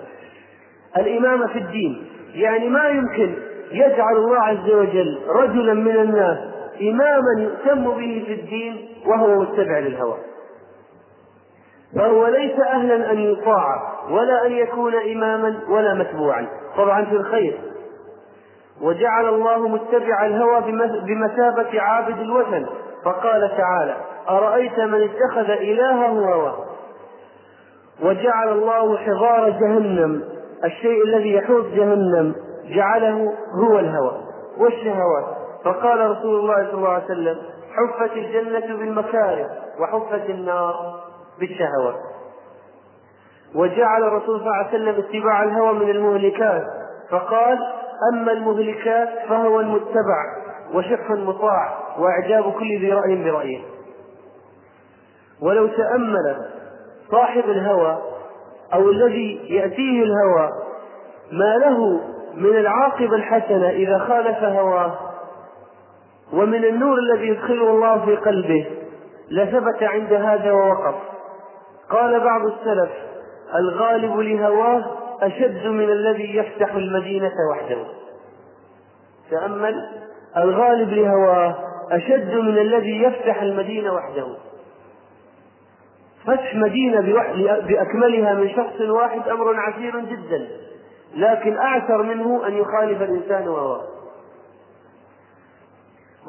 [0.96, 3.34] الإمامة في الدين يعني ما يمكن
[3.72, 6.38] يجعل الله عز وجل رجلا من الناس
[6.80, 10.16] إماما يؤتم به في الدين وهو متبع للهوى.
[11.96, 16.46] فهو ليس أهلا أن يطاع ولا أن يكون إماما ولا متبوعا.
[16.76, 17.58] طبعا في الخير.
[18.82, 20.60] وجعل الله متبع الهوى
[21.06, 22.66] بمثابة عابد الوثن.
[23.04, 23.96] فقال تعالى
[24.28, 26.56] أرأيت من اتخذ إلهه هواه
[28.02, 30.24] وجعل الله حضار جهنم
[30.64, 32.34] الشيء الذي يحوط جهنم
[32.64, 33.32] جعله
[33.64, 34.20] هو الهوى.
[34.58, 35.24] والشهوات؟
[35.64, 37.36] فقال رسول الله صلى الله عليه وسلم
[37.76, 40.74] حفت الجنة بالمكاره وحفت النار
[41.40, 41.96] بالشهوات.
[43.54, 46.62] وجعل الرسول صلى الله عليه وسلم اتباع الهوى من المهلكات.
[47.10, 47.58] فقال
[48.12, 53.60] أما المهلكات فهو المتبع وشح مطاع وإعجاب كل ذي رأي برأيه.
[55.42, 56.36] ولو تأمل
[57.10, 57.98] صاحب الهوى
[58.74, 60.50] أو الذي يأتيه الهوى
[61.32, 62.00] ما له
[62.34, 64.98] من العاقبة الحسنة إذا خالف هواه
[66.32, 68.66] ومن النور الذي يدخله الله في قلبه
[69.30, 70.94] لثبت عند هذا ووقف.
[71.90, 72.90] قال بعض السلف
[73.54, 74.84] الغالب لهواه
[75.22, 77.84] أشد من الذي يفتح المدينة وحده.
[79.30, 79.88] تأمل
[80.36, 81.54] الغالب لهواه
[81.90, 84.26] أشد من الذي يفتح المدينة وحده.
[86.26, 87.00] فتح مدينة
[87.68, 90.48] بأكملها من شخص واحد أمر عسير جدا
[91.14, 93.82] لكن أعسر منه أن يخالف الإنسان هواه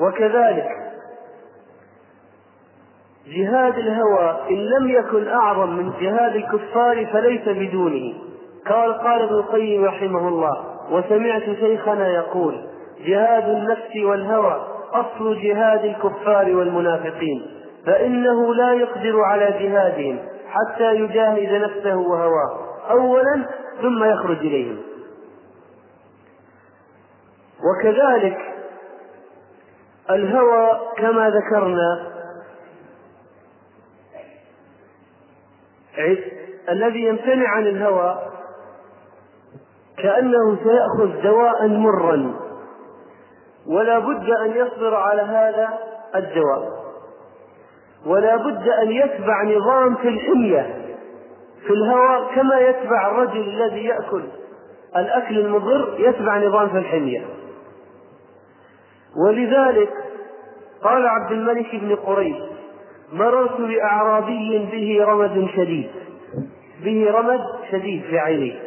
[0.01, 0.69] وكذلك
[3.27, 8.13] جهاد الهوى إن لم يكن أعظم من جهاد الكفار فليس بدونه.
[8.69, 12.67] قال قال ابن القيم رحمه الله وسمعت شيخنا يقول
[13.05, 17.45] جهاد النفس والهوى أصل جهاد الكفار والمنافقين
[17.85, 23.45] فإنه لا يقدر على جهادهم حتى يجاهد نفسه وهواه أولا
[23.81, 24.77] ثم يخرج إليهم.
[27.63, 28.37] وكذلك
[30.09, 32.17] الهوى كما ذكرنا
[36.69, 38.36] الذي يمتنع عن الهوى
[40.03, 42.33] كأنه سيأخذ دواء مرا.
[43.67, 45.69] ولا بد أن يصبر على هذا
[46.15, 46.87] الدواء.
[48.05, 50.75] ولا بد أن يتبع نظام في الحمية
[51.67, 54.23] في الهوى كما يتبع الرجل الذي يأكل
[54.95, 57.25] الأكل المضر يتبع نظام في الحمية.
[59.25, 59.89] ولذلك
[60.83, 62.37] قال عبد الملك بن قريش
[63.13, 65.89] مررت بأعرابي به رمد شديد
[66.83, 68.59] به رمد شديد في عينيه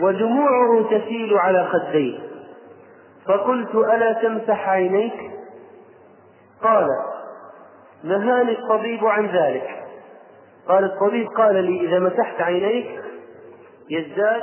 [0.00, 2.18] ودموعه تسيل على خديه.
[3.26, 5.30] فقلت ألا تمسح عينيك؟
[6.62, 6.86] قال
[8.04, 9.84] نهاني الطبيب عن ذلك.
[10.68, 13.00] قال الطبيب قال لي إذا مسحت عينيك
[13.90, 14.42] يزداد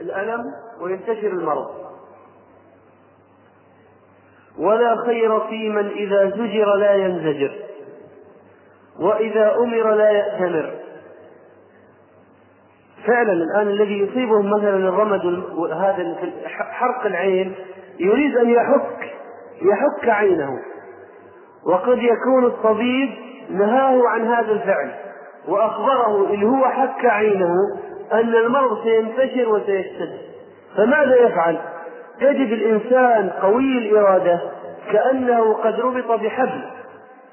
[0.00, 0.44] الألم
[0.80, 1.68] وينتشر المرض.
[4.58, 7.52] ولا خير في من إذا زجر لا ينزجر
[9.00, 10.87] وإذا أمر لا يأتمر.
[13.06, 16.16] فعلا الآن الذي يصيبهم مثلا الرمد هذا
[16.70, 17.54] حرق العين
[18.00, 19.10] يريد أن يحك
[19.62, 20.58] يحك عينه.
[21.66, 23.10] وقد يكون الطبيب
[23.50, 24.90] نهاه عن هذا الفعل
[25.48, 27.54] وأخبره إن هو حك عينه
[28.12, 30.18] أن المرض سينتشر وسيشتد.
[30.76, 31.58] فماذا يفعل؟
[32.20, 34.40] يجد الإنسان قوي الإرادة
[34.92, 36.62] كأنه قد ربط بحبل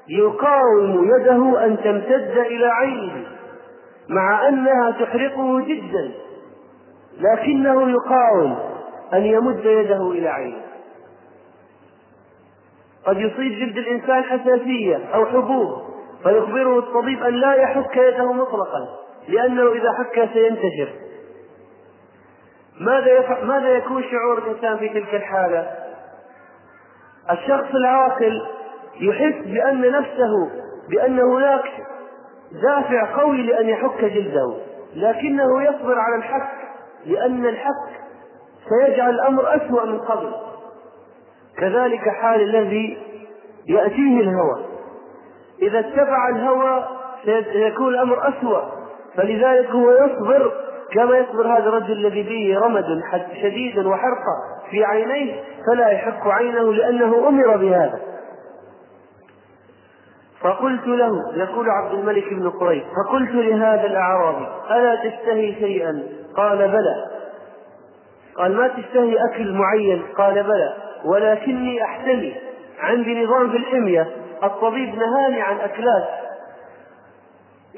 [0.08, 3.35] يقاوم يده أن تمتد إلى عينه.
[4.08, 6.12] مع أنها تحرقه جدا
[7.20, 8.58] لكنه يقاوم
[9.14, 10.66] أن يمد يده إلى عينه
[13.06, 15.82] قد يصيب جلد الإنسان حساسية أو حبوب
[16.22, 18.88] فيخبره الطبيب أن لا يحك يده مطلقا
[19.28, 20.88] لأنه إذا حك سينتشر
[22.80, 25.70] ماذا ماذا يكون شعور الإنسان في تلك الحالة؟
[27.30, 28.46] الشخص العاقل
[29.00, 30.50] يحس بأن نفسه
[30.90, 31.64] بأن هناك
[32.52, 34.54] دافع قوي لأن يحك جلده
[34.96, 36.48] لكنه يصبر على الحك
[37.06, 38.00] لأن الحك
[38.68, 40.32] سيجعل الأمر أسوأ من قبل.
[41.58, 42.98] كذلك حال الذي
[43.68, 44.64] يأتيه الهوى.
[45.62, 46.84] إذا اتبع الهوى
[47.52, 48.62] سيكون الأمر أسوأ.
[49.16, 50.52] فلذلك هو يصبر
[50.92, 53.02] كما يصبر هذا الرجل الذي به رمد
[53.42, 54.36] شديد وحرقة
[54.70, 58.00] في عينيه فلا يحك عينه لأنه أمر بهذا.
[60.40, 66.02] فقلت له يقول عبد الملك بن قريش فقلت لهذا الأعرابي ألا تشتهي شيئا؟
[66.36, 67.06] قال بلى.
[68.36, 70.74] قال ما تشتهي أكل معين؟ قال بلى.
[71.04, 72.34] ولكني أحتمي
[72.80, 74.08] عندي نظام في الحمية
[74.44, 76.08] الطبيب نهاني عن أكلات.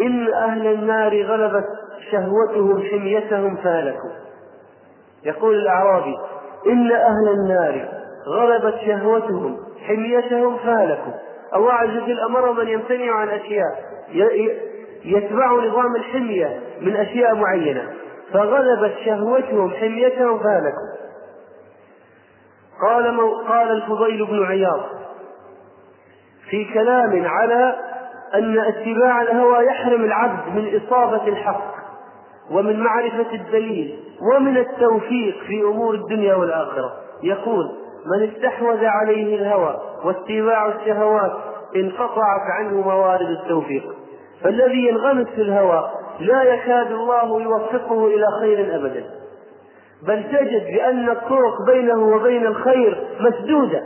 [0.00, 1.66] إن أهل النار غلبت
[2.10, 4.10] شهوتهم حميتهم فهلكوا.
[5.24, 6.14] يقول الأعرابي
[6.66, 7.88] إن أهل النار
[8.26, 11.27] غلبت شهوتهم حميتهم فهلكوا.
[11.54, 13.98] الله عز وجل أمر من يمتنع عن أشياء
[15.04, 17.92] يتبع نظام الحمية من أشياء معينة.
[18.32, 21.08] فغلبت شهوتهم حميتهم فهلكوا.
[22.82, 24.80] قال قال الفضيل بن عياض
[26.50, 27.74] في كلام على
[28.34, 31.74] أن اتباع الهوى يحرم العبد من إصابة الحق
[32.50, 33.98] ومن معرفة الدليل
[34.32, 36.92] ومن التوفيق في أمور الدنيا والآخرة.
[37.22, 37.64] يقول
[38.06, 41.32] من استحوذ عليه الهوى واتباع الشهوات
[41.76, 43.84] انقطعت عنه موارد التوفيق.
[44.42, 49.04] فالذي ينغمس في الهوى لا يكاد الله يوفقه إلى خير أبدا.
[50.02, 53.82] بل تجد بأن الطرق بينه وبين الخير مسدودة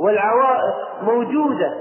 [0.00, 1.74] والعوائق موجودة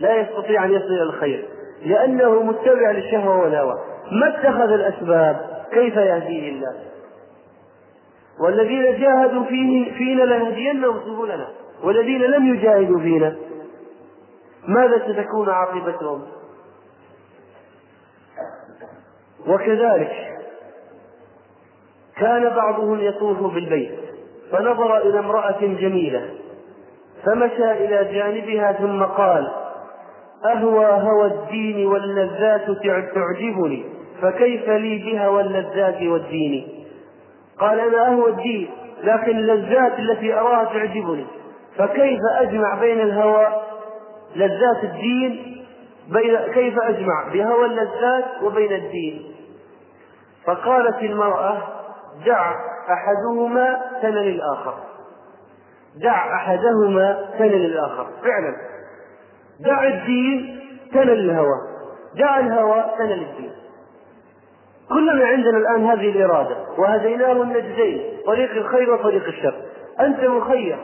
[0.00, 1.48] لا يستطيع أن يصل إلى الخير
[1.84, 3.78] لأنه متبع للشهوة والهوى.
[4.12, 5.36] ما اتخذ الأسباب؟
[5.72, 6.74] كيف يهديه الله؟
[8.40, 11.48] والذين جاهدوا فيه فينا لنهدينهم سبلنا.
[11.84, 13.36] والذين لم يجاهدوا فينا
[14.68, 16.22] ماذا ستكون عاقبتهم؟
[19.46, 20.12] وكذلك
[22.16, 23.98] كان بعضهم يطوف بالبيت
[24.52, 26.30] فنظر إلى امرأة جميلة
[27.24, 29.52] فمشى إلى جانبها ثم قال
[30.44, 32.66] أهوى هوى الدين واللذات
[33.14, 33.84] تعجبني
[34.22, 36.84] فكيف لي بهوى اللذات والدين؟
[37.58, 38.70] قال أنا أهوى الدين
[39.02, 41.26] لكن اللذات التي أراها تعجبني.
[41.78, 43.62] فكيف أجمع بين الهوى
[44.36, 45.64] لذات الدين؟
[46.08, 49.34] بين كيف أجمع بهوى اللذات وبين الدين؟
[50.46, 51.58] فقالت المرأة
[52.26, 52.54] دع
[52.90, 54.74] أحدهما سنن الآخر
[56.02, 58.56] دع أحدهما سنن الآخر فعلا.
[59.60, 60.60] دع الدين
[60.92, 61.60] سنن الهوى
[62.14, 63.52] دع الهوى سنن الدين
[64.88, 69.54] كلنا عندنا الآن هذه الإرادة وهديناه النجدين طريق الخير وطريق الشر.
[70.00, 70.78] أنت مخير.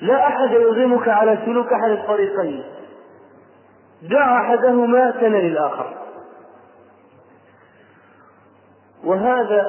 [0.00, 2.64] لا أحد يلزمك على سلوك أحد الطريقين.
[4.02, 5.94] دع أحدهما سنن الآخر.
[9.04, 9.64] وهذا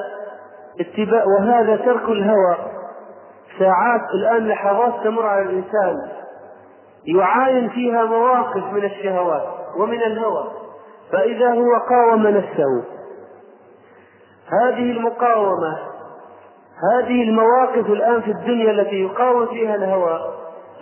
[0.80, 2.56] اتباع وهذا ترك الهوى.
[3.58, 6.08] ساعات الآن لحظات تمر على الإنسان.
[7.04, 10.50] يعاين فيها مواقف من الشهوات ومن الهوى.
[11.12, 12.84] فإذا هو قاوم نفسه.
[14.62, 15.87] هذه المقاومة
[16.92, 20.20] هذه المواقف الآن في الدنيا التي يقاوم فيها الهوى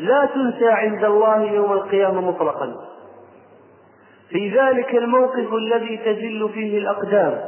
[0.00, 2.74] لا تنسى عند الله يوم القيامة مطلقا.
[4.28, 7.40] في ذلك الموقف الذي تجل فيه الأقدام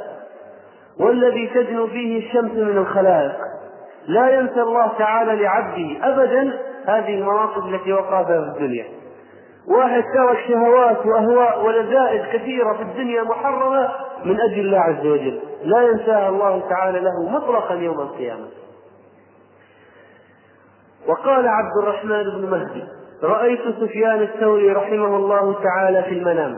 [1.01, 3.37] والذي تدنو فيه الشمس من الخلائق.
[4.07, 8.98] لا ينسى الله تعالى لعبده أبدا هذه المواقف التي وقع فيها في الدنيا.
[9.71, 13.89] واحد ترك شهوات وأهواء ولذائذ كثيرة في الدنيا محرمه
[14.25, 15.41] من أجل الله عز وجل.
[15.65, 18.47] لا ينساها الله تعالى له مطلقا يوم القيامة.
[21.09, 22.85] وقال عبد الرحمن بن مهدي
[23.23, 26.57] رأيت سفيان الثوري رحمه الله تعالى في المنام.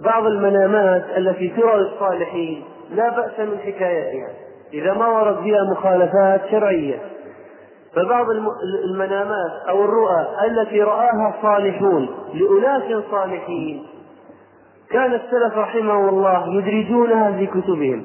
[0.00, 4.28] بعض المنامات التي ترى للصالحين لا بأس من حكايتها.
[4.72, 7.15] إذا ما ورد فيها مخالفات شرعية.
[7.96, 8.26] فبعض
[8.84, 13.86] المنامات أو الرؤى التي رآها الصالحون لأناس صالحين.
[14.90, 18.04] كان السلف رحمه الله يدرجونها في كتبهم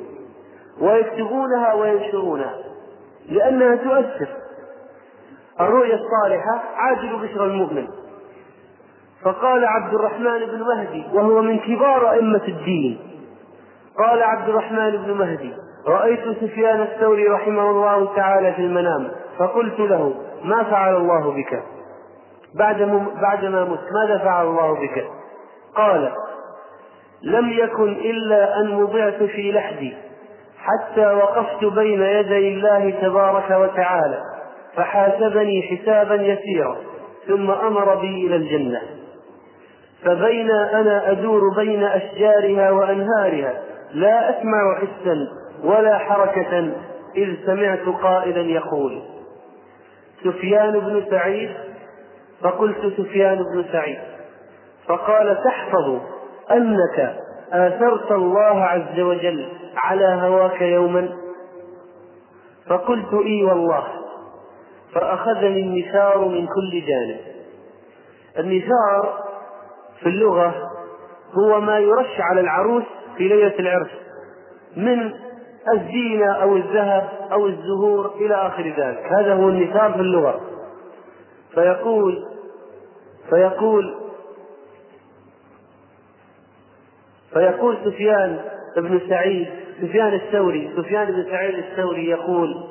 [0.81, 2.53] ويكتبونها وينشرونها
[3.29, 4.27] لأنها تؤثر.
[5.59, 7.87] الرؤيا الصالحة عاجل بشرى المؤمن.
[9.23, 12.99] فقال عبد الرحمن بن مهدي وهو من كبار أئمة الدين.
[13.97, 15.53] قال عبد الرحمن بن مهدي
[15.87, 19.11] رأيت سفيان الثوري رحمه الله تعالى في المنام.
[19.41, 20.13] فقلت له
[20.43, 21.63] ما فعل الله بك؟
[22.55, 22.77] بعد
[23.21, 25.05] بعدما مت ماذا فعل الله بك؟
[25.75, 26.11] قال
[27.23, 29.93] لم يكن إلا أن وضعت في لحدي
[30.57, 34.21] حتى وقفت بين يدي الله تبارك وتعالى
[34.75, 36.77] فحاسبني حسابا يسيرا
[37.27, 38.81] ثم أمر بي إلى الجنة.
[40.05, 43.53] فبين أنا أدور بين أشجارها وأنهارها
[43.93, 45.27] لا أسمع حسا
[45.63, 46.71] ولا حركة
[47.15, 49.01] إذ سمعت قائلا يقول
[50.23, 51.49] سفيان بن سعيد؟
[52.41, 53.99] فقلت سفيان بن سعيد.
[54.87, 55.99] فقال تحفظ
[56.51, 57.15] أنك
[57.51, 61.09] آثرت الله عز وجل على هواك يوما.
[62.69, 63.87] فقلت إي والله
[64.93, 67.19] فأخذني النثار من كل جانب.
[68.39, 69.23] النثار
[69.99, 70.53] في اللغة
[71.37, 72.83] هو ما يرش على العروس
[73.17, 73.91] في ليلة العرس
[74.75, 75.13] من
[75.73, 79.05] الزينة أو الذهب أو الزهور إلى آخر ذلك.
[79.19, 80.41] هذا هو النثار في اللغة.
[81.53, 82.25] فيقول
[83.29, 83.95] فيقول
[87.33, 88.39] فيقول سفيان
[88.77, 89.47] بن سعيد
[89.81, 92.67] سفيان الثوري سفيان بن سعيد الثوري يقول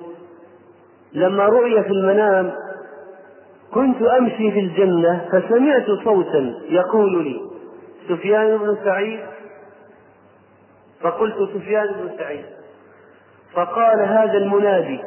[1.12, 2.53] لما رؤي في المنام
[3.74, 7.41] كنت أمشي في الجنة فسمعت صوتا يقول لي
[8.09, 9.20] سفيان بن سعيد.
[11.01, 12.45] فقلت سفيان بن سعيد.
[13.55, 15.01] فقال هذا المنادي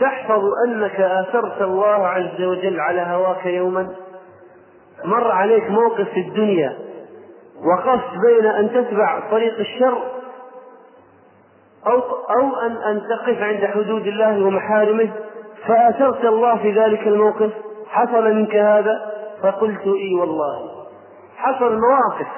[0.00, 3.88] تحفظ أنك آثرت الله عز وجل على هواك يوما؟
[5.04, 6.78] مر عليك موقف في الدنيا
[7.64, 9.98] وقفت بين أن تتبع طريق الشر
[11.86, 11.98] أو
[12.40, 15.10] أو أن أن تقف عند حدود الله ومحارمه؟
[15.66, 17.50] فآثرت الله في ذلك الموقف؟
[17.88, 19.12] حصل منك هذا؟
[19.42, 20.70] فقلت إي والله.
[21.36, 22.28] حصل مواقف.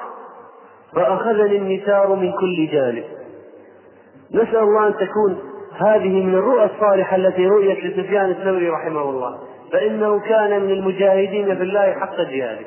[0.95, 3.03] فأخذني النثار من كل جانب.
[4.33, 5.37] نسأل الله أن تكون
[5.77, 9.39] هذه من الرؤى الصالحة التي رؤيت لسفيان الثوري رحمه الله.
[9.71, 12.65] فإنه كان من المجاهدين في الله حق جهاده.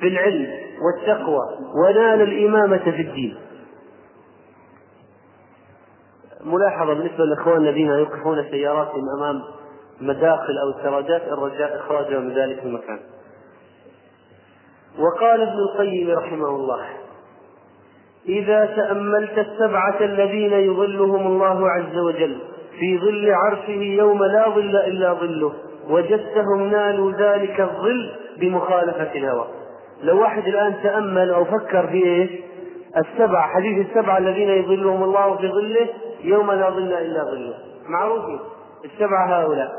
[0.00, 0.50] في العلم
[0.82, 1.40] والتقوى
[1.84, 3.36] ونال الإمامة في الدين.
[6.44, 9.42] ملاحظة بالنسبة للإخوان الذين يوقفون سياراتهم أمام
[10.00, 13.00] مداخل أو سراجات الرجاء إخراجها من ذلك المكان.
[14.98, 16.86] وقال ابن القيم رحمه الله
[18.28, 22.38] إذا تأملت السبعة الذين يظلهم الله عز وجل
[22.78, 25.52] في ظل عرشه يوم لا ظل إلا ظله
[25.90, 28.10] وجدتهم نالوا ذلك الظل
[28.40, 29.44] بمخالفة الهوى.
[30.02, 32.30] لو واحد الآن تأمل أو فكر في إيش؟
[32.96, 35.88] السبعة حديث السبعة الذين يظلهم الله في ظله
[36.24, 37.54] يوم لا ظل إلا ظله.
[37.88, 38.38] معروفين
[38.84, 39.72] السبعة هؤلاء.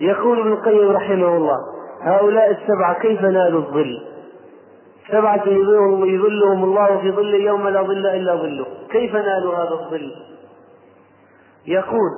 [0.00, 1.56] يقول ابن القيم رحمه الله
[2.02, 4.02] هؤلاء السبعة كيف نالوا الظل؟
[5.08, 8.66] سبعة يظلهم الله في ظل يوم لا ظل إلا ظله.
[8.90, 10.12] كيف نالوا هذا الظل؟
[11.66, 12.10] يقول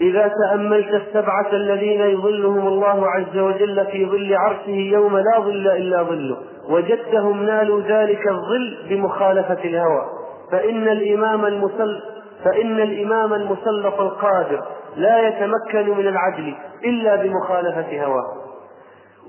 [0.00, 6.02] إذا تأملت السبعة الذين يظلهم الله عز وجل في ظل عرشه يوم لا ظل إلا
[6.02, 6.36] ظله
[6.68, 10.06] وجدتهم نالوا ذلك الظل بمخالفة الهوى.
[10.52, 12.02] فإن الإمام المسل
[12.44, 14.64] فإن الإمام المسلط القادر
[14.96, 16.54] لا يتمكن من العدل
[16.84, 18.39] إلا بمخالفة هواه.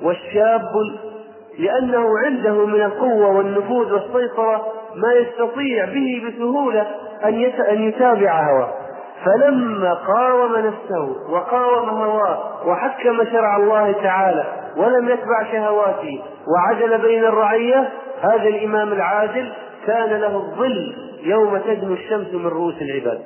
[0.04, 0.72] والشاب
[1.60, 6.88] لأنه عنده من القوة والنفوذ والسيطرة ما يستطيع به بسهولة
[7.24, 8.74] أن أن يتابع هواه.
[9.26, 14.46] فلما قاوم نفسه وقاوم هواه وحكم شرع الله تعالى
[14.78, 17.90] ولم يتبع شهواته وعدل بين الرعية
[18.22, 19.54] هذا الإمام العادل
[19.88, 23.22] كان له الظل يوم تدنو الشمس من رؤوس العباد.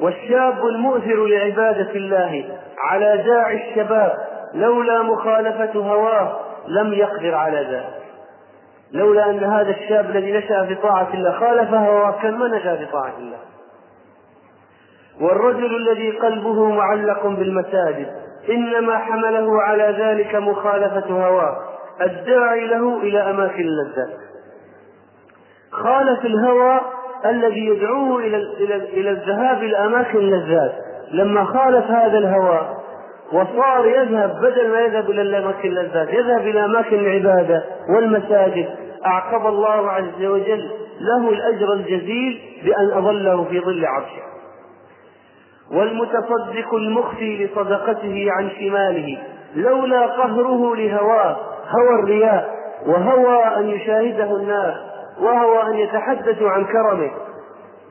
[0.00, 2.44] والشاب المؤثر لعبادة الله
[2.78, 4.12] على داعي الشباب
[4.54, 8.00] لولا مخالفة هواه لم يقدر على ذلك.
[8.92, 12.86] لولا أن هذا الشاب الذي نشأ في طاعة الله خالف هواه كان ما نشأ في
[12.86, 13.38] طاعة الله.
[15.20, 18.06] والرجل الذي قلبه معلق بالمساجد
[18.48, 21.56] إنما حمله على ذلك مخالفة هواه
[22.00, 24.18] الداعي له إلى أماكن اللذات
[25.70, 26.80] خالف الهوى
[27.26, 30.72] الذي يدعوه إلى إلى إلى الذهاب إلى أماكن اللذات
[31.10, 32.79] لما خالف هذا الهوى
[33.32, 37.64] وصار يذهب بدل ما يذهب إلى الأماكن اللذات يذهب إلى أماكن العبادة
[37.94, 38.68] والمساجد.
[39.06, 40.70] أعقب الله عز وجل
[41.00, 44.22] له الأجر الجزيل بأن أظله في ظل عرشه.
[45.72, 49.18] والمتصدق المخفي لصدقته عن شماله
[49.56, 51.36] لولا قهره لهواه
[51.68, 52.54] هوى الرياء
[52.86, 54.74] وهوى أن يشاهده الناس
[55.20, 57.10] وهو أن يتحدثوا عن كرمه.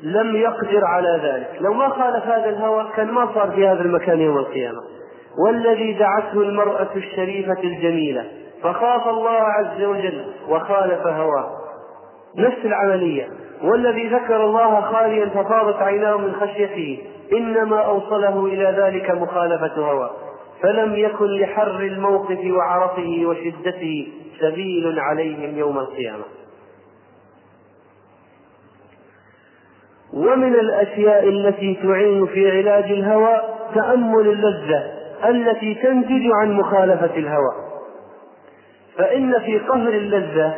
[0.04, 1.62] لم يقدر على ذلك.
[1.62, 4.99] لو ما خالف هذا الهوى كان ما صار في هذا المكان يوم القيامة.
[5.38, 8.26] والذي دعته المرأة الشريفة الجميلة
[8.64, 11.50] فخاف الله عز وجل وخالف هواه.
[12.38, 13.28] نفس العملية.
[13.64, 17.04] والذي ذكر الله خاليا ففاضت عيناه من خشيته
[17.34, 20.10] إنما أوصله إلى ذلك مخالفة هوى
[20.62, 24.08] فلم يكن لحر الموقف وعرفه وشدته
[24.40, 26.24] سبيل عليهم يوم القيامة.
[30.14, 33.42] ومن الأشياء التي تعين في علاج الهوى
[33.76, 34.99] تأمل اللذة.
[35.26, 37.54] التي تنتج عن مخالفة الهوى.
[38.98, 40.54] فإن في قهر اللذة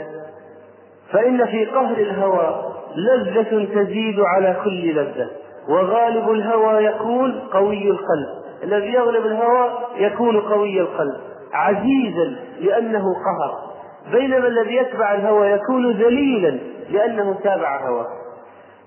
[1.12, 5.28] فإن في قهر الهوى لذة تزيد على كل لذة.
[5.70, 8.28] وغالب الهوى يكون قوي القلب.
[8.64, 11.22] الذي يغلب الهوى يكون قوي القلب.
[11.54, 13.72] عزيزا لأنه قهر.
[14.12, 16.60] بينما الذي يتبع الهوى يكون ذليلا
[16.90, 18.08] لأنه تابع هواه.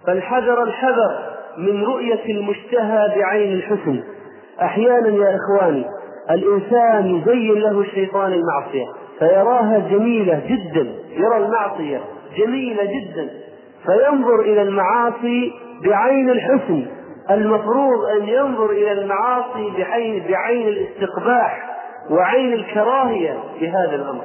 [0.07, 1.18] فالحذر الحذر
[1.57, 4.03] من رؤية المشتهى بعين الحسن.
[4.63, 5.85] أحيانا يا إخواني
[6.31, 8.87] الإنسان يزين له الشيطان المعصية
[9.19, 12.01] فيراها جميلة جدا يرى المعصية
[12.37, 13.31] جميلة جدا
[13.87, 15.53] فينظر إلى المعاصي
[15.85, 16.87] بعين الحسن
[17.31, 21.71] المفروض أن ينظر إلى المعاصي بعين بعين الاستقباح
[22.11, 24.25] وعين الكراهية لهذا الأمر.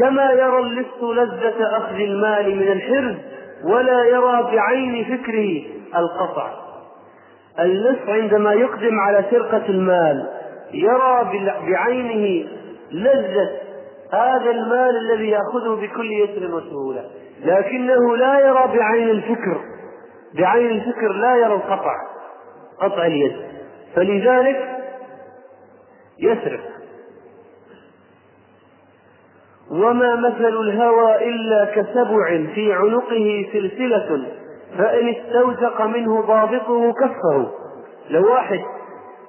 [0.00, 3.16] كما يرى اللص لذة أخذ المال من الحرز
[3.64, 5.62] ولا يرى بعين فكره
[5.96, 6.50] القطع.
[7.60, 10.30] اللص عندما يقدم على سرقة المال
[10.72, 11.30] يرى
[11.70, 12.48] بعينه
[12.92, 13.50] لذة
[14.12, 17.04] هذا المال الذي يأخذه بكل يسر وسهولة.
[17.44, 19.60] لكنه لا يرى بعين الفكر.
[20.34, 21.94] بعين الفكر لا يرى القطع
[22.80, 23.36] قطع اليد.
[23.94, 24.68] فلذلك
[26.18, 26.60] يسرق.
[29.70, 34.26] وما مثل الهوى إلا كسبع في عنقه سلسلة
[34.78, 37.50] فإن استوثق منه ضابطه كفه.
[38.10, 38.60] لو واحد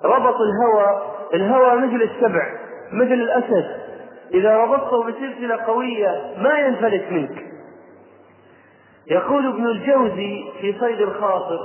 [0.03, 1.01] ربط الهوى
[1.33, 2.53] الهوى مثل السبع
[2.93, 3.65] مثل الأسد.
[4.33, 7.45] إذا ربطته بسلسلة قوية ما ينفلت منك.
[9.07, 11.59] يقول ابن الجوزي في صيد الخاطر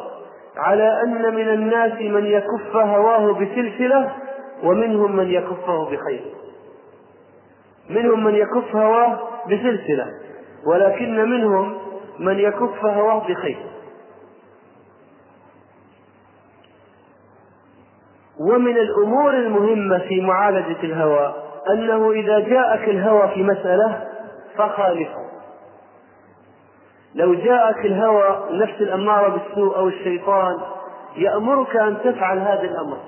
[0.56, 4.12] على أن من الناس من يكف هواه بسلسلة
[4.64, 6.24] ومنهم من يكفه بخير.
[7.90, 10.06] منهم من يكف هواه بسلسلة
[10.66, 11.78] ولكن منهم
[12.20, 13.66] من يكف هواه بخير.
[18.40, 21.34] ومن الأمور المهمة في معالجة الهوى
[21.70, 24.08] أنه إذا جاءك الهوى في مسألة
[24.56, 25.30] فخالفه.
[27.14, 30.60] لو جاءك الهوى نفس الأمارة بالسوء أو الشيطان
[31.16, 32.98] يأمرك أن تفعل هذا الأمر.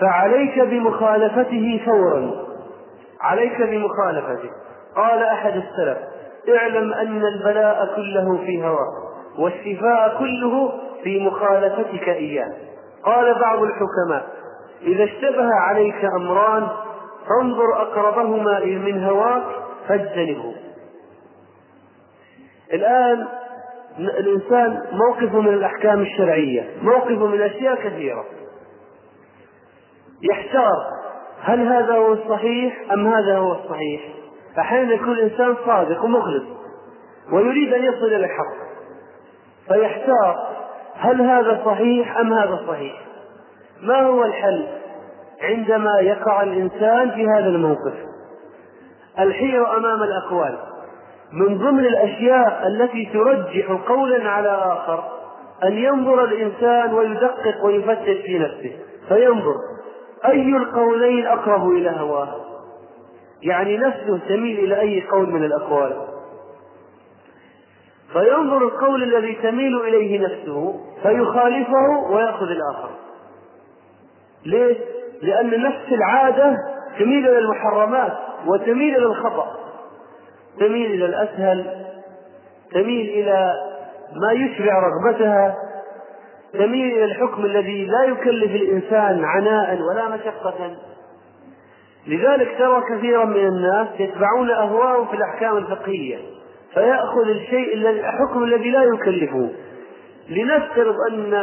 [0.00, 2.46] فعليك بمخالفته فورا.
[3.20, 4.50] عليك بمخالفته.
[4.96, 6.11] قال أحد السلف
[6.48, 8.86] اعلم أن البلاء كله في هوى
[9.38, 10.72] والشفاء كله
[11.02, 12.52] في مخالفتك إياه.
[13.04, 14.26] قال بعض الحكماء
[14.82, 16.68] إذا اشتبه عليك أمران
[17.28, 19.42] فانظر أقربهما من هواك
[19.88, 20.54] فاجتنبه.
[22.72, 23.26] الآن
[23.98, 28.24] الإنسان موقفه من الأحكام الشرعية موقفه من أشياء كثيرة.
[30.22, 31.02] يحتار
[31.40, 34.21] هل هذا هو الصحيح أم هذا هو الصحيح؟
[34.58, 36.42] أحيانا يكون الإنسان صادق ومخلص
[37.32, 38.54] ويريد أن يصل إلى الحق.
[39.68, 40.48] فيحتار
[40.94, 43.00] هل هذا صحيح أم هذا صحيح.
[43.82, 44.66] ما هو الحل
[45.42, 47.94] عندما يقع الإنسان في هذا الموقف؟
[49.18, 50.58] الحيرة أمام الأقوال.
[51.32, 55.04] من ضمن الأشياء التي ترجح قولا على آخر
[55.64, 58.76] أن ينظر الإنسان ويدقق ويفتش في نفسه.
[59.08, 59.54] فينظر
[60.24, 62.51] أي القولين أقرب إلى هواه؟
[63.42, 65.92] يعني نفسه تميل إلى أي قول من الأقوال.
[68.12, 72.90] فينظر القول الذي تميل إليه نفسه فيخالفه ويأخذ الآخر.
[74.46, 74.76] ليش؟
[75.22, 76.56] لأن نفس العادة
[76.98, 78.12] تميل إلى المحرمات
[78.46, 79.46] وتميل إلى الخطأ.
[80.58, 81.86] تميل إلى الأسهل
[82.72, 83.52] تميل إلى
[84.12, 85.54] ما يشبع رغبتها
[86.52, 90.76] تميل إلى الحكم الذي لا يكلف الإنسان عناء ولا مشقة.
[92.06, 96.18] لذلك ترى كثيرا من الناس يتبعون أهواءهم في الأحكام الفقهية
[96.74, 99.50] فيأخذ الشيء الحكم الذي لا يكلفه.
[100.28, 101.34] لنفترض أن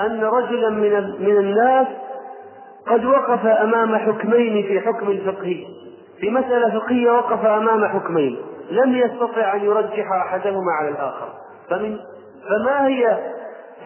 [0.00, 1.86] أن رجلا من من الناس
[2.86, 5.66] قد وقف أمام حكمين في حكم فقهي
[6.20, 8.36] في مسألة فقهية وقف أمام حكمين.
[8.70, 11.28] لم يستطع أن يرجح أحدهما على الآخر.
[11.70, 11.98] فمن
[12.48, 13.18] فما هي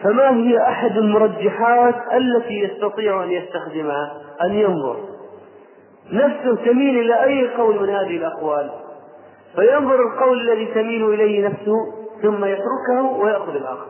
[0.03, 5.10] فما هي أحد المرجحات التي يستطيع أن يستخدمها؟ أن ينظر.
[6.11, 8.71] نفسه تميل إلى أي قول من هذه الأقوال.
[9.55, 11.77] فينظر القول الذي تميل إليه نفسه
[12.21, 13.87] ثم يتركه ويأخذ الآخر.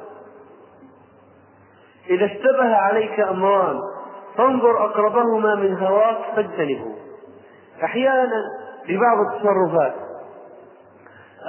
[2.09, 3.79] إذا اشتبه عليك أمران
[4.37, 6.95] فانظر أقربهما من هواك فاجتنبه.
[7.83, 8.43] أحيانا
[8.85, 9.93] في بعض التصرفات.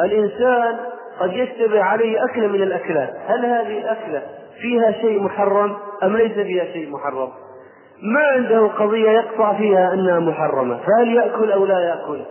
[0.04, 0.78] الإنسان
[1.20, 3.16] قد يشتبه عليه أكلة من الأكلات.
[3.26, 4.22] هل هذه الأكلة
[4.60, 7.32] فيها شيء محرم أم ليس فيها شيء محرم؟
[8.02, 12.22] ما عنده قضية يقطع فيها أنها محرمة فهل يأكل أو لا يأكل؟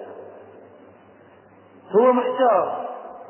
[1.92, 2.88] هو محتار.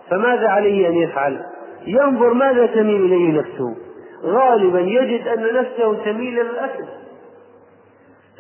[0.10, 1.46] فماذا عليه أن يفعل؟
[1.88, 3.76] ينظر ماذا تميل إليه نفسه.
[4.24, 6.86] غالبا يجد أن نفسه تميل إلى الأكل.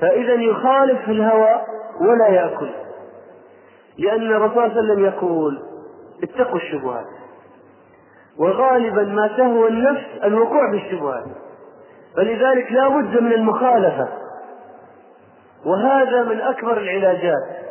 [0.01, 1.61] فإذا يخالف الهوى
[2.01, 2.69] ولا يأكل.
[3.97, 5.59] لأن الرسول صلى الله عليه وسلم يقول
[6.23, 7.05] اتقوا الشبهات.
[8.39, 11.25] وغالبا ما تهوى النفس الوقوع في الشبهات
[12.17, 14.07] فلذلك لا بد من المخالفة.
[15.65, 17.61] وهذا من أكبر العلاجات.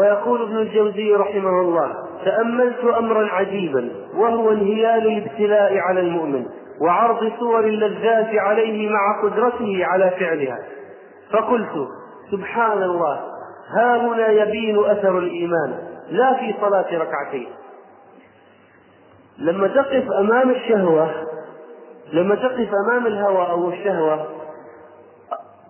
[0.00, 1.94] ويقول ابن الجوزي رحمه الله
[2.24, 6.46] تأملت أمرا عجيبا وهو انهيال الابتلاء على المؤمن
[6.80, 10.58] وعرض صور اللذات عليه مع قدرته على فعلها.
[11.32, 11.88] فقلت
[12.30, 13.20] سبحان الله
[13.76, 15.78] ها هنا يبين أثر الإيمان
[16.10, 17.48] لا في صلاة ركعتين.
[19.40, 21.10] لما تقف أمام الشهوة
[22.12, 24.26] لما تقف أمام الهوى أو الشهوة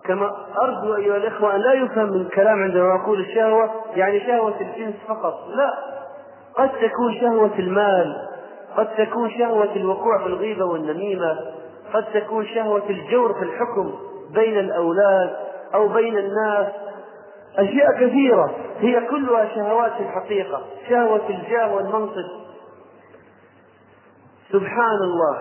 [0.05, 0.31] كما
[0.63, 5.33] أرجو أيها الإخوة أن لا يفهم من الكلام عندما أقول الشهوة يعني شهوة الجنس فقط
[5.55, 5.73] لا.
[6.55, 8.15] قد تكون شهوة المال
[8.77, 11.39] قد تكون شهوة الوقوع في الغيبة والنميمة
[11.93, 13.93] قد تكون شهوة الجور في الحكم
[14.33, 15.29] بين الأولاد
[15.73, 16.67] أو بين الناس.
[17.57, 22.41] أشياء كثيرة هي كلها شهوات في الحقيقة شهوة الجاه والمنصب
[24.51, 25.37] سبحان الله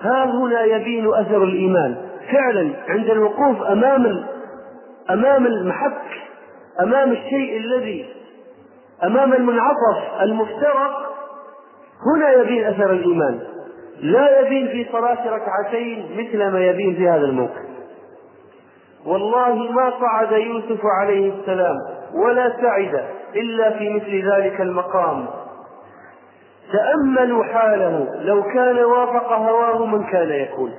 [0.00, 1.96] ها هنا يبين أثر الإيمان.
[2.32, 4.26] فعلا عند الوقوف أمام
[5.10, 6.02] أمام المحك
[6.80, 8.06] أمام الشيء الذي
[9.04, 11.16] أمام المنعطف المفترق
[12.06, 13.40] هنا يبين أثر الإيمان.
[14.00, 17.66] لا يبين في صلاة ركعتين مثل ما يبين في هذا الموقف.
[19.06, 21.76] والله ما صعد يوسف عليه السلام
[22.14, 23.04] ولا سعد
[23.36, 25.26] إلا في مثل ذلك المقام.
[26.72, 30.74] تأملوا حاله لو كان وافق هواه من كان يكون.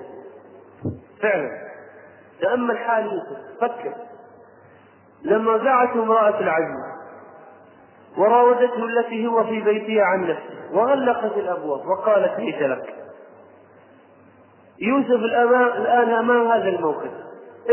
[1.22, 1.50] فعلا.
[2.42, 3.62] تأمل حال يوسف.
[3.62, 3.94] فكر.
[5.24, 6.98] لما دعته امرأة العزيز
[8.18, 12.96] وراودته التي هو في بيتها عن نفسه وغلقت الأبواب وقالت ليس لك.
[14.80, 17.12] يوسف الآن أمام هذا الموقف.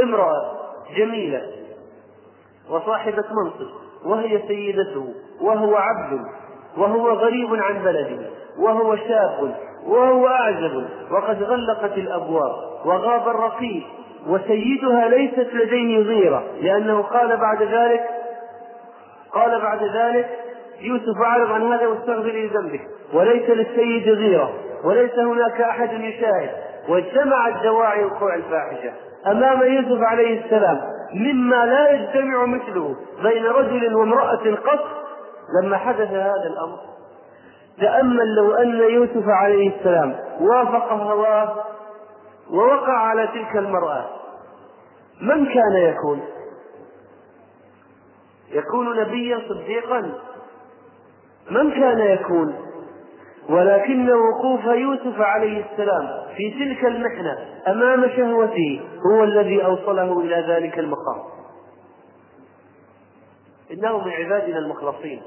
[0.02, 0.56] امرأة
[0.96, 1.42] جميلة
[2.70, 3.70] وصاحبة منصب
[4.04, 6.20] وهي سيدته وهو عبد.
[6.78, 8.18] وهو غريب عن بلده
[8.58, 9.54] وهو شاب
[9.86, 12.52] وهو أعزب وقد غلقت الأبواب
[12.84, 13.82] وغاب الرقيب
[14.28, 18.04] وسيدها ليست لديه غيرة لأنه قال بعد ذلك
[19.32, 20.28] قال بعد ذلك
[20.80, 22.80] يوسف أعرض عن هذا واستغفر لذنبك
[23.12, 24.52] وليس للسيد غيرة
[24.84, 26.50] وليس هناك أحد يشاهد
[26.88, 28.92] واجتمعت دواعي وقوع الفاحشة.
[29.26, 30.80] أمام يوسف عليه السلام
[31.14, 35.03] مما لا يجتمع مثله بين رجل وامرأة قط
[35.62, 36.78] لما حدث هذا الأمر
[37.80, 41.64] تأمل لو أن يوسف عليه السلام وافق هواه
[42.51, 44.05] ووقع على تلك المرأة
[45.20, 46.20] من كان يكون؟
[48.53, 50.12] يكون نبيا صديقا؟
[51.51, 52.55] من كان يكون؟
[53.49, 57.38] ولكن وقوف يوسف عليه السلام في تلك المحنة
[57.68, 58.80] أمام شهوته
[59.12, 61.34] هو الذي أوصله إلى ذلك المقام.
[63.74, 65.22] إنه من عبادنا المخلصين.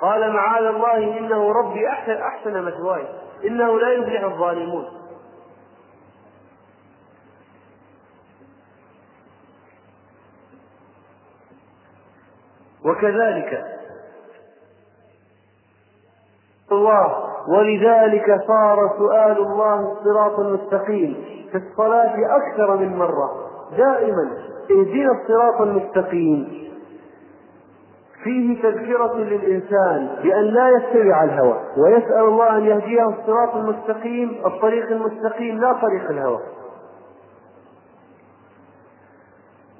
[0.00, 3.06] قال معاذ الله إنه ربي أحسن أحسن مثواي.
[3.44, 4.84] إنه لا يفلح الظالمون.
[12.84, 13.64] وكذلك
[16.72, 23.50] الله ولذلك صار سؤال الله الصراط المستقيم في الصلاة أكثر من مرة.
[23.76, 24.30] دائما
[24.70, 26.66] اهدنا الصراط المستقيم.
[28.26, 35.60] فيه تذكرة للإنسان بأن لا يتبع الهوى ويسأل الله أن يهديه الصراط المستقيم الطريق المستقيم
[35.60, 36.40] لا طريق الهوى.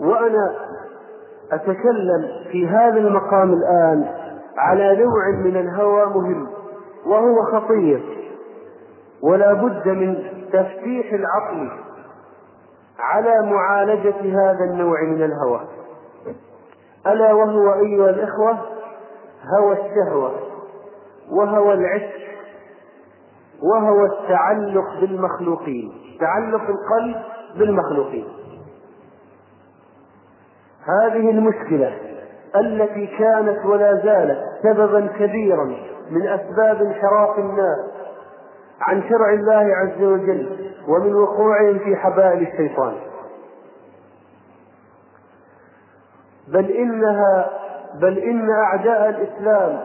[0.01, 0.55] وأنا
[1.53, 4.09] أتكلم في هذا المقام الآن
[4.59, 6.49] على نوع من الهوى مهم
[7.07, 8.03] وهو خطير
[9.23, 10.17] ولا بد من
[10.53, 11.71] تفتيح العقل
[12.99, 15.61] على معالجة هذا النوع من الهوى.
[17.13, 18.59] ألا وهو أيها الإخوة
[19.59, 20.33] هوى الشهوة
[21.31, 22.27] وهوى العشق
[23.63, 27.17] وهو التعلق بالمخلوقين تعلق القلب
[27.59, 28.29] بالمخلوقين.
[31.03, 31.99] هذه المشكلة
[32.57, 35.65] التي كانت ولا زالت سببا كبيرا
[36.11, 37.79] من أسباب انحراف الناس
[38.81, 42.95] عن شرع الله عز وجل ومن وقوعهم في حبائل الشيطان.
[46.53, 47.47] بل إنها
[48.01, 49.79] بل إن أعداء الإسلام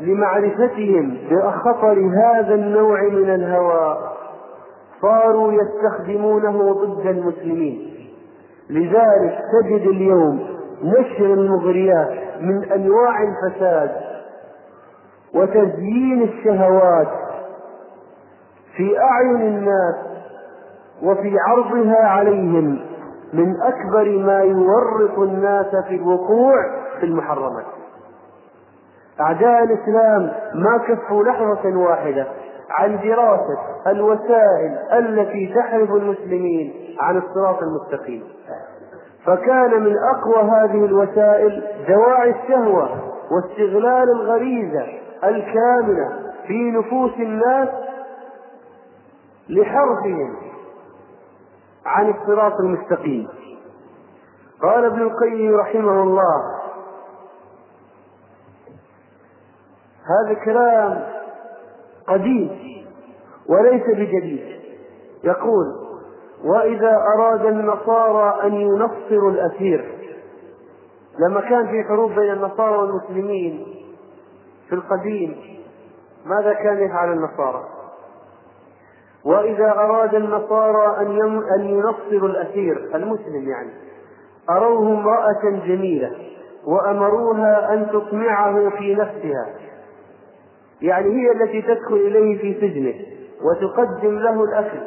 [0.00, 3.98] لمعرفتهم بخطر هذا النوع من الهوى
[5.02, 7.92] صاروا يستخدمونه ضد المسلمين.
[8.70, 10.48] لذلك تجد اليوم
[10.82, 12.10] نشر المغريات
[12.40, 13.90] من أنواع الفساد
[15.34, 17.08] وتزيين الشهوات
[18.76, 19.94] في أعين الناس
[21.02, 22.78] وفي عرضها عليهم
[23.32, 26.54] من أكبر ما يورط الناس في الوقوع
[27.00, 27.64] في المحرمات.
[29.20, 32.26] أعداء الإسلام ما كفوا لحظة واحدة
[32.70, 38.22] عن دراسة الوسائل التي تحرف المسلمين عن الصراط المستقيم.
[39.26, 42.88] فكان من أقوى هذه الوسائل دواعي الشهوة
[43.30, 44.84] واستغلال الغريزة
[45.24, 46.08] الكامنة
[46.46, 47.68] في نفوس الناس
[49.48, 50.36] لحرفهم
[51.86, 53.28] عن الصراط المستقيم
[54.62, 56.56] قال ابن القيم رحمه الله
[60.06, 61.06] هذا كلام
[62.08, 62.50] قديم
[63.48, 64.60] وليس بجديد
[65.24, 65.86] يقول
[66.44, 69.92] وإذا أراد النصارى أن ينصروا الأسير
[71.18, 73.66] لما كان في حروب بين النصارى والمسلمين
[74.68, 75.36] في القديم
[76.26, 77.75] ماذا كان يفعل النصارى؟
[79.26, 83.70] وإذا أراد النصارى أن أن ينصروا الأسير المسلم يعني
[84.50, 86.10] أروه امرأة جميلة
[86.66, 89.46] وأمروها أن تطمعه في نفسها.
[90.82, 92.94] يعني هي التي تدخل إليه في سجنه
[93.42, 94.80] وتقدم له الأكل.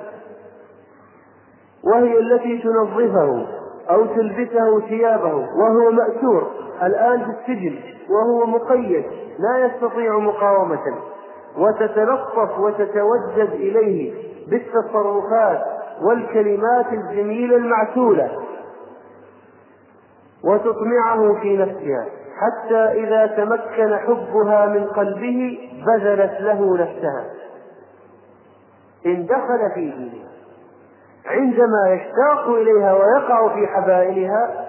[1.83, 3.47] وهي التي تنظفه
[3.89, 6.51] أو تلبسه ثيابه وهو مأسور
[6.83, 7.79] الآن في السجن
[8.09, 9.05] وهو مقيد
[9.39, 10.83] لا يستطيع مقاومة.
[11.59, 14.13] وتتلطف وتتودد إليه
[14.49, 15.61] بالتصرفات
[16.01, 18.31] والكلمات الجميلة المعسولة
[20.43, 22.05] وتطمعه في نفسها.
[22.39, 27.25] حتى إذا تمكن حبها من قلبه بذلت له نفسها.
[29.05, 30.29] إن دخل في دينها.
[31.25, 34.65] عندما يشتاق إليها ويقع في حبائلها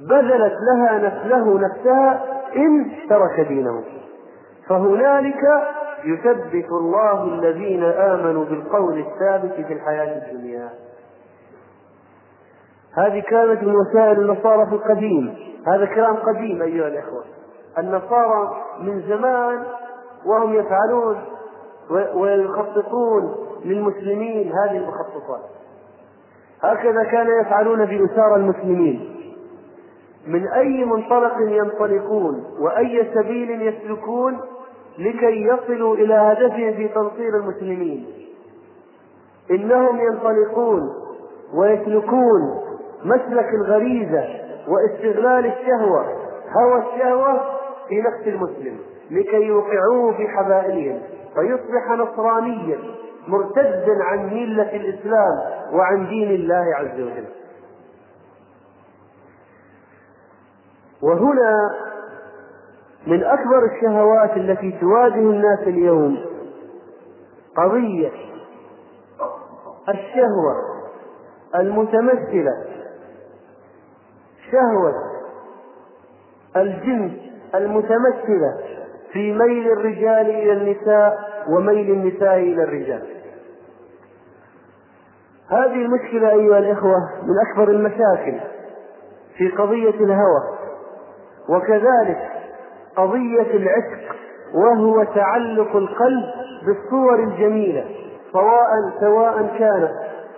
[0.00, 2.24] بذلت لها له نفسها
[2.56, 3.97] إن ترك دينه.
[4.68, 5.42] فهنالك
[6.04, 10.70] يثبت الله الذين آمنوا بالقول الثابت في الحياة الدنيا.
[12.92, 15.34] هذه كانت من وسائل النصارى في القديم.
[15.66, 17.24] هذا كلام قديم أيها الإخوة.
[17.78, 19.64] النصارى من زمان
[20.26, 21.18] وهم يفعلون
[22.14, 25.42] ويخططون للمسلمين هذه المخططات.
[26.62, 29.14] هكذا كانوا يفعلون بأسار المسلمين.
[30.26, 34.40] من أي منطلق ينطلقون وأي سبيل يسلكون
[34.98, 38.06] لكي يصلوا إلى هدفهم في تنصير المسلمين.
[39.50, 40.90] إنهم ينطلقون
[41.54, 42.40] ويسلكون
[43.04, 44.24] مسلك الغريزة
[44.68, 46.04] واستغلال الشهوة
[46.58, 47.40] هوى الشهوة
[47.88, 48.78] في نفس المسلم
[49.10, 51.00] لكي يوقعوه في حبائلهم.
[51.34, 52.78] فيصبح نصرانيا
[53.28, 55.38] مرتدا عن ملة الإسلام
[55.72, 57.24] وعن دين الله عز وجل.
[61.02, 61.70] وهنا
[63.06, 66.24] من أكبر الشهوات التي تواجه الناس اليوم
[67.56, 68.12] قضية
[69.88, 70.54] الشهوة
[71.54, 72.64] المتمثلة
[74.52, 74.92] شهوة
[76.56, 77.12] الجنس
[77.54, 78.56] المتمثلة
[79.12, 81.18] في ميل الرجال إلى النساء
[81.48, 83.06] وميل النساء إلى الرجال.
[85.48, 88.40] هذه المشكلة أيها الإخوة من أكبر المشاكل
[89.36, 90.58] في قضية الهوى
[91.48, 92.37] وكذلك
[92.98, 94.16] قضية العشق
[94.54, 96.24] وهو تعلق القلب
[96.66, 97.84] بالصور الجميلة
[98.32, 98.70] سواء
[99.00, 99.90] سواء كانت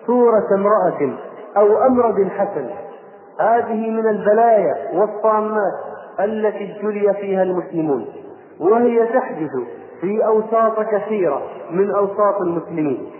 [0.06, 1.18] صورة امرأة
[1.56, 2.70] أو أمرد حسن.
[3.40, 5.72] هذه من البلايا والطامات
[6.20, 8.06] التي ابتلي فيها المسلمون
[8.60, 9.50] وهي تحدث
[10.00, 13.12] في أوساط كثيرة من أوساط المسلمين.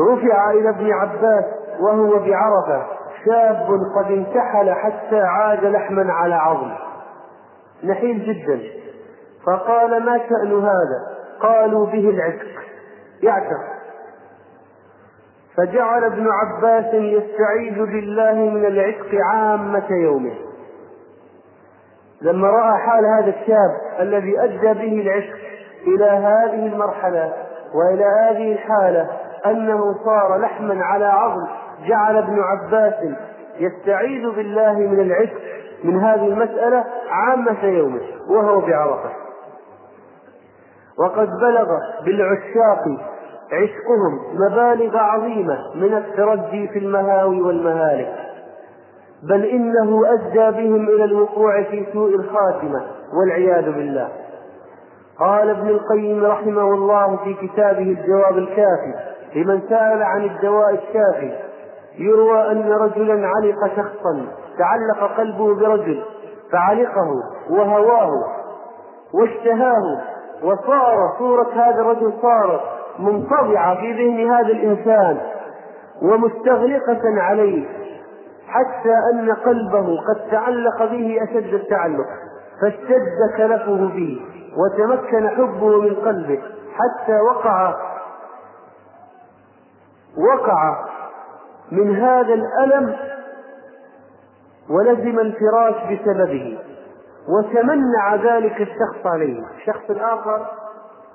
[0.00, 1.44] رفع إلى ابن عباس
[1.80, 2.86] وهو بعرفة
[3.26, 6.70] شاب قد انتحل حتى عاد لحما على عظم.
[7.84, 8.60] نحيل جدا.
[9.46, 12.62] فقال ما شأن هذا؟ قالوا به العتق.
[13.22, 13.60] يعتق.
[15.56, 20.34] فجعل ابن عباس يستعيذ بالله من العتق عامة يومه.
[22.22, 25.36] لما رأى حال هذا الشاب الذي أدى به العشق
[25.86, 27.32] إلى هذه المرحلة
[27.74, 29.08] وإلى هذه الحالة
[29.46, 31.46] أنه صار لحما على عظم
[31.88, 32.94] جعل ابن عباس
[33.58, 35.40] يستعيذ بالله من العشق
[35.84, 39.10] من هذه المسألة عامة يومه وهو بعرفة
[40.98, 41.68] وقد بلغ
[42.04, 42.84] بالعشاق
[43.52, 48.14] عشقهم مبالغ عظيمة من الترجي في المهاوي والمهالك.
[49.22, 52.82] بل إنه أدى بهم إلى الوقوع في سوء الخاتمة
[53.12, 54.08] والعياذ بالله.
[55.18, 58.94] قال ابن القيم رحمه الله في كتابه الجواب الكافي
[59.34, 61.32] لمن سأل عن الدواء الشافي
[61.98, 64.26] يروى أن رجلا علق شخصا
[64.58, 66.02] تعلق قلبه برجل
[66.52, 68.10] فعلقه وهواه
[69.14, 70.02] واشتهاه
[70.42, 72.60] وصار صورة هذا الرجل صارت
[72.98, 75.20] منطبعة في ذهن هذا الإنسان
[76.02, 77.68] ومستغلقة عليه
[78.48, 82.06] حتى أن قلبه قد تعلق به أشد التعلق
[82.60, 84.20] فاشتد كلفه به
[84.56, 86.38] وتمكن حبه من قلبه
[86.74, 87.74] حتى وقع
[90.16, 90.84] وقع
[91.72, 92.96] من هذا الألم
[94.70, 96.58] ولزم الفراش بسببه
[97.28, 99.42] وتمنع ذلك الشخص عليه.
[99.58, 100.46] الشخص الآخر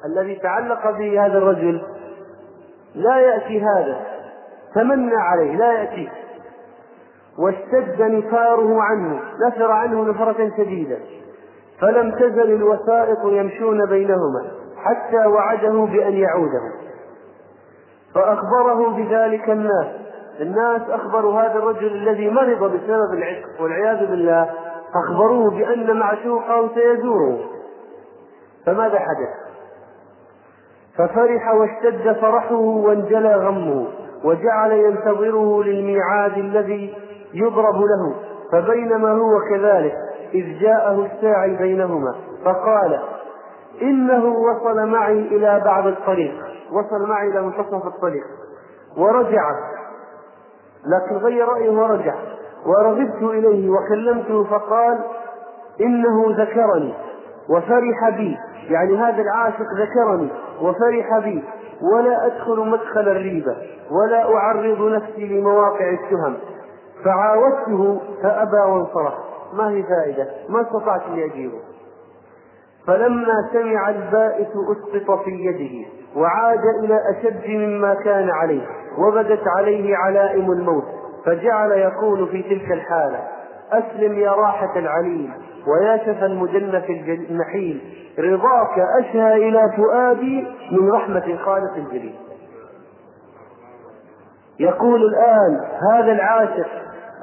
[0.06, 1.82] الذي تعلق به هذا الرجل
[2.96, 4.02] لا يأتي هذا
[4.76, 6.10] تمنى عليه لا يأتي.
[7.40, 10.98] واشتد نفاره عنه نفر عنه نفرة شديدة.
[11.82, 16.62] فلم تزل الوسائط يمشون بينهما حتى وعده بأن يعوده.
[18.16, 19.88] فأخبره بذلك الناس
[20.42, 24.50] الناس أخبروا هذا الرجل الذي مرض بسبب العشق والعياذ بالله
[24.96, 27.40] أخبروه بأن معشوقه سيزوره.
[28.66, 29.30] فماذا حدث؟
[30.98, 33.88] ففرح واشتد فرحه وانجلى غمه
[34.24, 36.94] وجعل ينتظره للميعاد الذي
[37.34, 38.16] يضرب له.
[38.52, 39.94] فبينما هو كذلك
[40.34, 42.16] إذ جاءه الساعي بينهما
[42.46, 43.00] فقال
[43.82, 46.34] إنه وصل معي إلى بعض الطريق
[46.72, 48.24] وصل معي إلى منتصف الطريق.
[48.98, 49.52] ورجع
[50.86, 52.16] لكن غير رأيه ورجع.
[52.66, 55.00] ورغبت إليه وكلمته فقال
[55.82, 56.94] إنه ذكرني
[57.50, 58.38] وفرح بي.
[58.70, 60.30] يعني هذا العاشق ذكرني
[60.62, 61.44] وفرح بي.
[61.94, 63.58] ولا أدخل مدخل الريبة
[63.92, 66.38] ولا أعرض نفسي لمواقع التهم.
[67.06, 69.14] فعاودته فأبى وانصرف.
[69.54, 71.60] ما هي فائدة؟ ما استطعت أن أجيبه
[72.90, 78.62] فلما سمع البائس أسقط في يده وعاد إلى أشد مما كان عليه
[78.98, 80.84] وبدت عليه علائم الموت
[81.26, 83.20] فجعل يقول في تلك الحالة.
[83.72, 85.34] أسلم يا راحة العليم
[85.68, 86.94] ويا شفى المجن في
[87.30, 87.82] النحيل
[88.20, 92.16] رضاك أشهى إلى فؤادي من رحمة خالق الجليل.
[94.60, 95.62] يقول الآن
[95.92, 96.70] هذا العاشق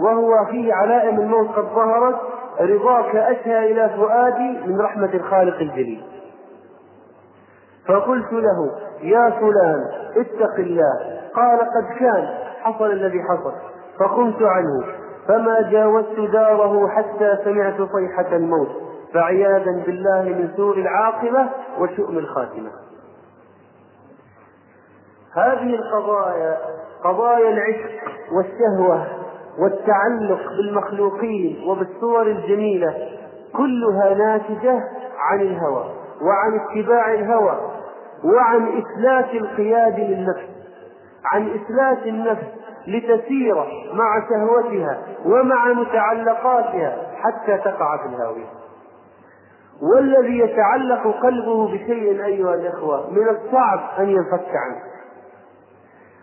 [0.01, 2.17] وهو فيه علائم الموت قد ظهرت
[2.61, 6.05] رضاك أشهى إلى فؤادي من رحمة الخالق الجليل.
[7.89, 8.71] فقلت له
[9.03, 9.85] يا فلان
[10.17, 11.21] اتق الله.
[11.35, 12.29] قال قد كان.
[12.63, 13.53] حصل الذي حصل.
[13.99, 14.85] فقمت عنه.
[15.29, 18.69] فما جاوزت داره حتى سمعت صيحة الموت.
[19.15, 21.49] فعياذا بالله من سوء العاقبة
[21.79, 22.71] وشؤم الخاتمة.
[25.37, 26.59] هذه القضايا
[27.05, 27.91] قضايا العشق
[28.33, 29.07] والشهوة
[29.59, 32.95] والتعلق بالمخلوقين وبالصور الجميلة
[33.53, 34.81] كلها ناتجة
[35.19, 35.85] عن الهوى
[36.23, 37.71] وعن اتباع الهوى
[38.25, 40.49] وعن إسلاك القياد للنفس
[41.33, 42.47] عن إسلاك النفس
[42.87, 43.55] لتسير
[43.93, 48.47] مع شهوتها ومع متعلقاتها حتى تقع في الهاوية.
[49.83, 54.83] والذي يتعلق قلبه بشيء أيها الإخوة من الصعب أن ينفك عنه.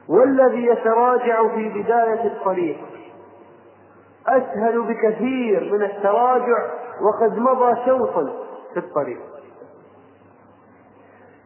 [0.09, 2.77] والذي يتراجع في بداية الطريق
[4.27, 6.57] أسهل بكثير من التراجع
[7.01, 8.33] وقد مضى شوطا
[8.73, 9.19] في الطريق.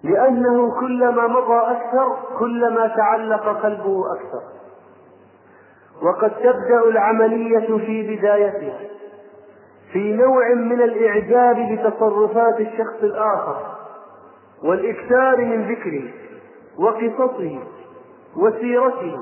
[0.03, 4.41] لأنه كلما مضى أكثر كلما تعلق قلبه أكثر.
[6.01, 8.79] وقد تبدأ العملية في بدايتها
[9.93, 13.57] في نوع من الإعجاب بتصرفات الشخص الآخر
[14.63, 16.03] والإكثار من ذكره
[16.79, 17.59] وقصصه
[18.37, 19.17] وسيرته.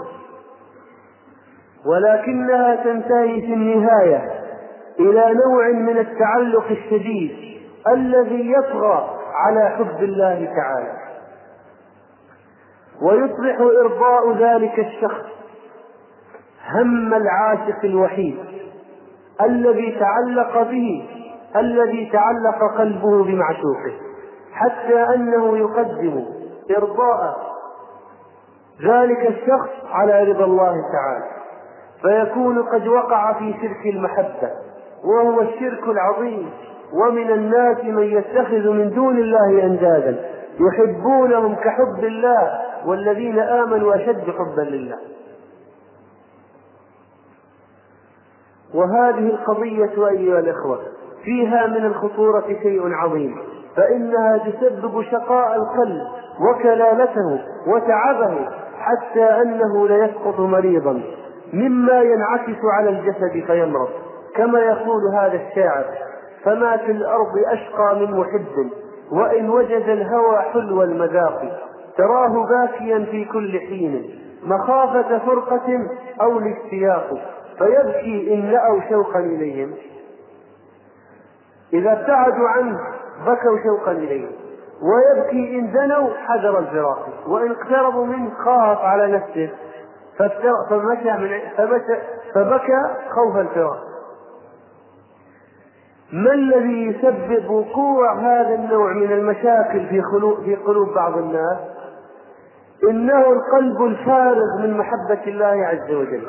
[1.86, 4.31] ولكنها تنتهي في النهاية
[4.99, 10.93] إلى نوع من التعلق الشديد الذي يطغى على حب الله تعالى.
[13.01, 15.25] ويصبح إرضاء ذلك الشخص
[16.71, 18.38] هم العاشق الوحيد
[19.41, 21.09] الذي تعلق به
[21.55, 23.93] الذي تعلق قلبه بمعشوقه
[24.53, 26.25] حتى أنه يقدم
[26.77, 27.38] إرضاء
[28.83, 31.34] ذلك الشخص على رضا الله تعالى.
[32.05, 34.51] فيكون قد وقع في شرك المحبة
[35.03, 36.49] وهو الشرك العظيم.
[36.93, 40.25] ومن الناس من يتخذ من دون الله أندادا
[40.59, 44.97] يحبونهم كحب الله والذين آمنوا أشد حبا لله.
[48.73, 50.79] وهذه القضية أيها الإخوة
[51.23, 53.37] فيها من الخطورة شيء عظيم
[53.75, 56.01] فإنها تسبب شقاء القلب
[56.41, 58.49] وكلالته وتعبه
[58.79, 61.01] حتى أنه ليسقط مريضا.
[61.55, 63.89] مما ينعكس على الجسد فيمرض.
[64.35, 65.85] كما يقول هذا الشاعر
[66.43, 68.69] فما في الأرض أشقى من محب
[69.11, 71.61] وإن وجد الهوى حلو المذاق.
[71.97, 75.87] تراه باكيا في كل حين مخافة فرقة
[76.21, 77.09] أو الاشتياق
[77.57, 79.71] فيبكي إن لأوا شوقا إليهم.
[81.73, 82.79] إذا ابتعدوا عنه
[83.25, 84.27] بكوا شوقا إليه.
[84.81, 87.09] ويبكي إن دنوا حذر الفراق.
[87.27, 89.49] وإن اقتربوا منه خاف على نفسه.
[90.70, 91.97] فمشى من فمشى
[92.34, 93.84] فبكى خوف الفراق
[96.11, 100.01] ما الذي يسبب وقوع هذا النوع من المشاكل في
[100.45, 101.57] في قلوب بعض الناس؟
[102.89, 106.28] إنه القلب الفارغ من محبة الله عز وجل.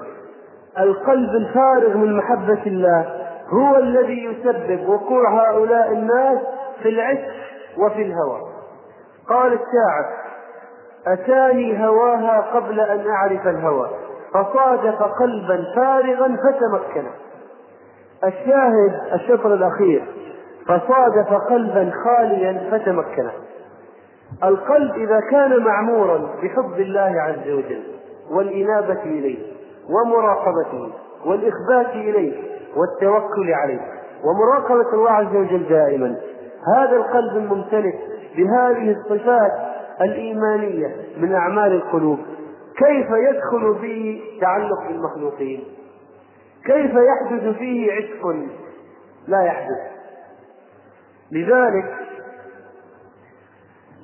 [0.78, 6.38] القلب الفارغ من محبة الله هو الذي يسبب وقوع هؤلاء الناس
[6.82, 7.30] في العشق
[7.78, 8.40] وفي الهوى
[9.28, 10.25] قال الشاعر
[11.06, 13.90] أتاني هواها قبل أن أعرف الهوى.
[14.34, 17.06] فصادف قلبا فارغا فتمكن.
[18.24, 20.04] الشاهد الشطر الأخير.
[20.66, 23.28] فصادف قلبا خاليا فتمكن.
[24.44, 27.82] القلب إذا كان معمورا بحب الله عز وجل
[28.30, 29.38] والإنابة إليه
[29.90, 30.92] ومراقبته
[31.26, 32.42] والإخبات إليه
[32.76, 33.80] والتوكل عليه
[34.24, 36.16] ومراقبة الله عز وجل دائما.
[36.76, 37.94] هذا القلب الممتلئ
[38.36, 39.52] بهذه الصفات
[40.00, 42.18] الإيمانية من أعمال القلوب.
[42.76, 45.64] كيف يدخل به تعلق بالمخلوقين؟
[46.64, 48.26] كيف يحدث فيه عشق
[49.28, 49.78] لا يحدث.
[51.32, 51.94] لذلك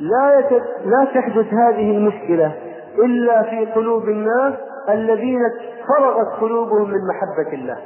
[0.00, 0.62] لا يتد...
[0.84, 2.56] لا تحدث هذه المشكلة
[2.98, 4.54] إلا في قلوب الناس
[4.88, 5.40] الذين
[5.88, 7.78] فرغت قلوبهم من محبة الله.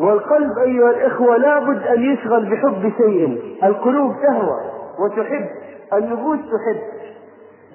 [0.00, 3.56] والقلب أيها الإخوة لا بد أن يشغل بحب شيء.
[3.62, 4.60] القلوب تهوى
[4.98, 5.46] وتحب.
[5.92, 6.80] النفوس تحب.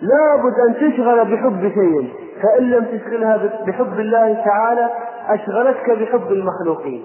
[0.01, 2.13] لا بد أن تشغل بحب شيء.
[2.43, 3.37] فإن لم تشغلها
[3.67, 4.89] بحب الله تعالى
[5.27, 7.03] أشغلتك بحب المخلوقين.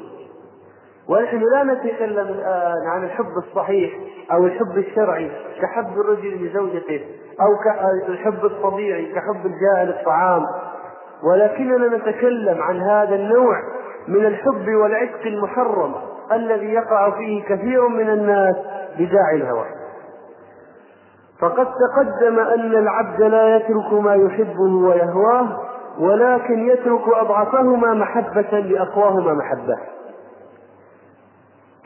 [1.09, 3.91] ونحن لا نتكلم الآن عن الحب الصحيح
[4.33, 5.31] أو الحب الشرعي
[5.63, 7.01] كحب الرجل لزوجته
[7.41, 10.43] أو كالحب الطبيعي كحب الجائع للطعام.
[11.31, 13.57] ولكننا نتكلم عن هذا النوع
[14.09, 15.95] من الحب والعشق المحرم
[16.33, 18.57] الذي يقع فيه كثير من الناس
[18.99, 19.67] بداعي الهوى.
[21.41, 25.49] فقد تقدم أن العبد لا يترك ما يحبه ويهواه
[25.99, 29.78] ولكن يترك أضعفهما محبة لأقواهما محبة.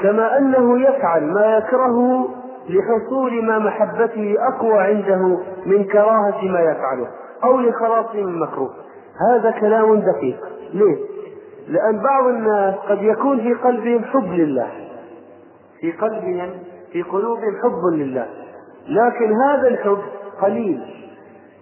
[0.01, 2.29] كما أنه يفعل ما يكرهه
[2.69, 7.09] لحصول ما محبته أقوى عنده من كراهة ما يفعله
[7.45, 8.71] أو لخلاصه من مكروه.
[9.31, 10.41] هذا كلام دقيق.
[10.73, 10.97] ليه؟
[11.69, 14.69] لأن بعض الناس قد يكون في قلبهم حب لله.
[15.81, 16.51] في قلبهم
[16.93, 18.27] في قلوبهم حب لله.
[18.91, 19.99] لكن هذا الحب
[20.43, 20.81] قليل.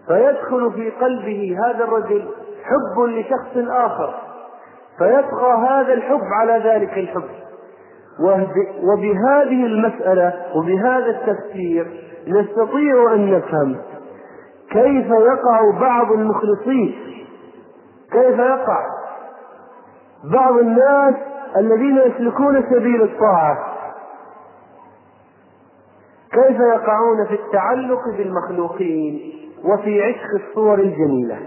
[0.06, 2.28] فيدخل في قلبه هذا الرجل
[2.64, 4.14] حب لشخص آخر.
[4.98, 7.28] فيطغى هذا الحب على ذلك الحب.
[8.82, 11.86] وبهذه المسألة وبهذا التفسير
[12.28, 13.76] نستطيع أن نفهم
[14.70, 16.94] كيف يقع بعض المخلصين.
[18.12, 18.78] كيف يقع
[20.32, 21.14] بعض الناس
[21.56, 23.58] الذين يسلكون سبيل الطاعة.
[26.38, 29.32] كيف يقعون في التعلق بالمخلوقين
[29.64, 31.38] وفي عشق الصور الجميلة؟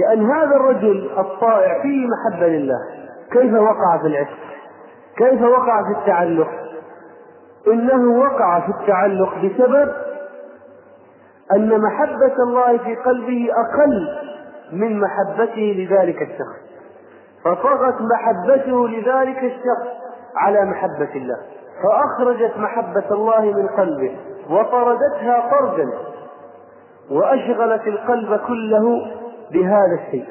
[0.00, 2.78] لأن هذا الرجل الطائع فيه محبة لله.
[3.32, 4.38] كيف وقع في العشق؟
[5.16, 6.50] كيف وقع في التعلق؟
[7.66, 9.92] إنه وقع في التعلق بسبب
[11.52, 14.08] أن محبة الله في قلبه أقل
[14.72, 16.64] من محبته لذلك الشخص.
[17.44, 19.88] فطغت محبته لذلك الشخص
[20.36, 21.38] على محبة الله.
[21.82, 24.16] فأخرجت محبة الله من قلبه
[24.50, 25.90] وطردتها طردا
[27.10, 29.06] وأشغلت القلب كله
[29.52, 30.24] بهذا الشيء.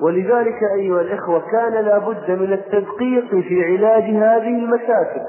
[0.00, 5.20] ولذلك أيها الإخوة كان لا بد من التدقيق في علاج هذه المشاكل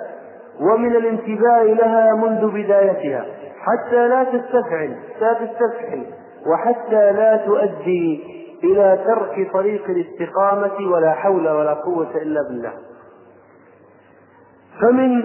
[0.60, 3.26] ومن الانتباه لها منذ بدايتها
[3.60, 6.04] حتى لا تستفعل لا تستفحل
[6.48, 8.24] وحتى لا تؤدي
[8.64, 12.74] إلى ترك طريق الاستقامة ولا حول ولا قوة إلا بالله.
[14.82, 15.24] فمن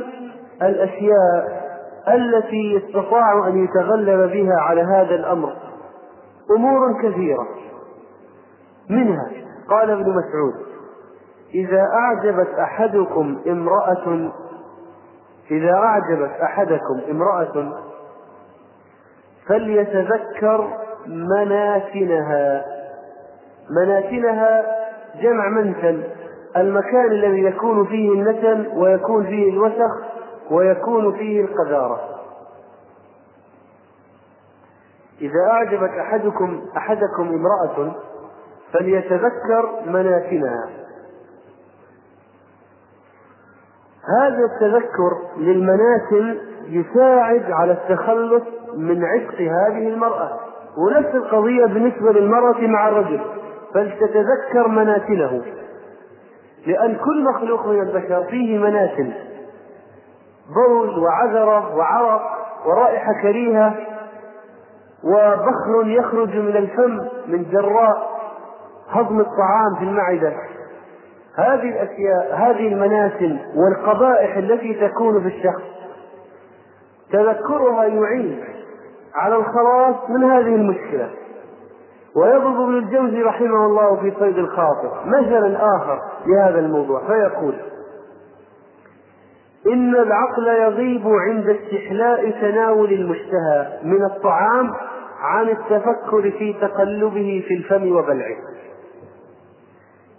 [0.63, 1.61] الأشياء
[2.09, 5.57] التي يستطاع أن يتغلب بها على هذا الأمر
[6.57, 7.49] أمور كثيرة.
[8.91, 9.31] منها
[9.71, 10.55] قال ابن مسعود
[11.55, 14.31] إذا أعجبت أحدكم امرأة
[15.51, 17.73] إذا أعجبت أحدكم امرأة
[19.47, 20.71] فليتذكر
[21.07, 22.65] مناسنها.
[23.71, 24.65] مناسنها
[25.23, 26.05] جمع منسل
[26.57, 29.91] المكان الذي يكون فيه النتن ويكون فيه الوسخ
[30.51, 32.01] ويكون فيه القذارة.
[35.21, 37.93] إذا أعجبت أحدكم أحدكم امرأة
[38.73, 40.69] فليتذكر مناتنها
[44.21, 48.43] هذا التذكر للمناسل يساعد على التخلص
[48.77, 50.41] من عتق هذه المرأة
[50.79, 53.21] ونفس القضية بالنسبة للمرأة مع الرجل
[53.75, 55.43] فلتتذكر مناسله
[56.67, 59.13] لأن كل مخلوق من البشر فيه مناسل
[60.55, 62.23] بول وعذرة وعرق
[62.67, 63.75] ورائحة كريهة
[65.05, 68.11] وبخر يخرج من الفم من جراء
[68.91, 70.33] هضم الطعام في المعدة.
[71.37, 75.63] هذه الأشياء هذه المناسل والقبائح التي تكون في الشخص
[77.13, 78.45] تذكرها يعين
[79.15, 81.11] على الخلاص من هذه المشكلة.
[82.17, 87.55] ويضرب ابن الجوزي رحمه الله في صيد الخاطر مثلا آخر لهذا الموضوع فيقول
[89.67, 94.73] إن العقل يغيب عند استحلاء تناول المشتهى من الطعام
[95.21, 98.37] عن التفكر في تقلبه في الفم وبلعه.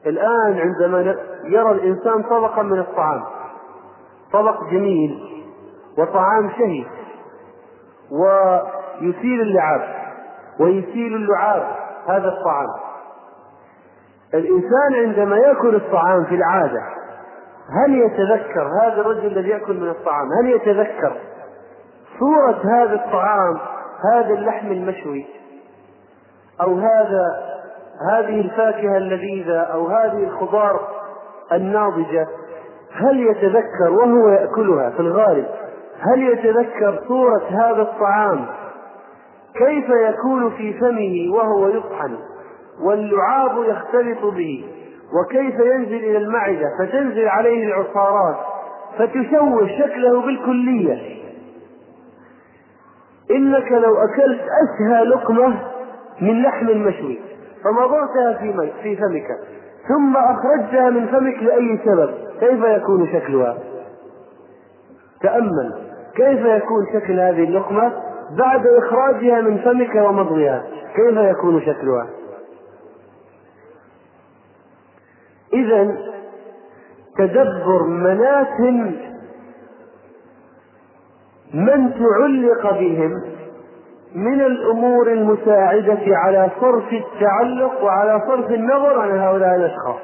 [0.06, 1.16] الآن عندما
[1.46, 3.24] يرى الإنسان طبقا من الطعام
[4.34, 5.20] طبق جميل
[5.98, 6.86] وطعام شهي
[8.12, 9.82] ويثير اللعاب
[10.60, 12.70] ويثير اللعاب هذا الطعام.
[14.34, 16.82] الإنسان عندما يأكل الطعام في العادة
[17.70, 21.18] هل يتذكر هذا الرجل الذي يأكل من الطعام؟ هل يتذكر
[22.20, 23.58] صورة هذا الطعام
[24.14, 25.26] هذا اللحم المشوي
[26.62, 27.26] أو هذا
[28.12, 30.80] هذه الفاكهة اللذيذة أو هذه الخضار
[31.52, 32.28] الناضجة؟
[32.94, 35.48] هل يتذكر وهو يأكلها في الغالب؟
[36.00, 38.46] هل يتذكر صورة هذا الطعام؟
[39.56, 42.18] كيف يكون في فمه وهو يطحن
[42.82, 44.66] واللعاب يختلط به
[45.14, 48.38] وكيف ينزل إلى المعدة فتنزل عليه العصارات
[48.98, 51.22] فتشوه شكله بالكلية
[53.32, 55.58] إنك لو أكلت أشهى لقمة
[56.22, 57.20] من لحم المشوي
[57.64, 59.28] فمضغتها في في فمك
[59.88, 63.58] ثم أخرجتها من فمك لأي سبب كيف يكون شكلها؟
[65.22, 65.74] تأمل
[66.16, 70.64] كيف يكون شكل هذه اللقمة بعد إخراجها من فمك ومضغها
[70.96, 72.08] كيف يكون شكلها؟
[75.54, 75.98] إذا
[77.18, 78.96] تدبر مناسم
[81.54, 83.22] من تعلق بهم
[84.16, 90.02] من الأمور المساعدة على صرف التعلق وعلى صرف النظر عن هؤلاء الأشخاص.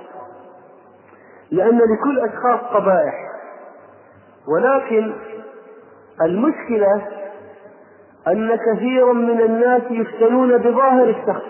[1.51, 3.13] لأن لكل أشخاص قبائح.
[4.47, 5.13] ولكن
[6.21, 7.16] المشكلة
[8.27, 11.45] أن كثيرا من الناس يفتنون بظاهر الشخص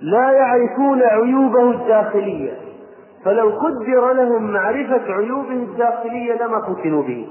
[0.00, 2.58] لا يعرفون عيوبه الداخلية.
[3.24, 7.28] فلو قدر لهم معرفة عيوبه الداخلية لما فتنوا به.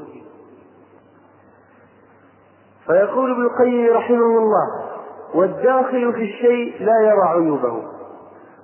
[2.88, 4.68] فيقول ابن القيم رحمه الله
[5.36, 7.84] والداخل في الشيء لا يرى عيوبه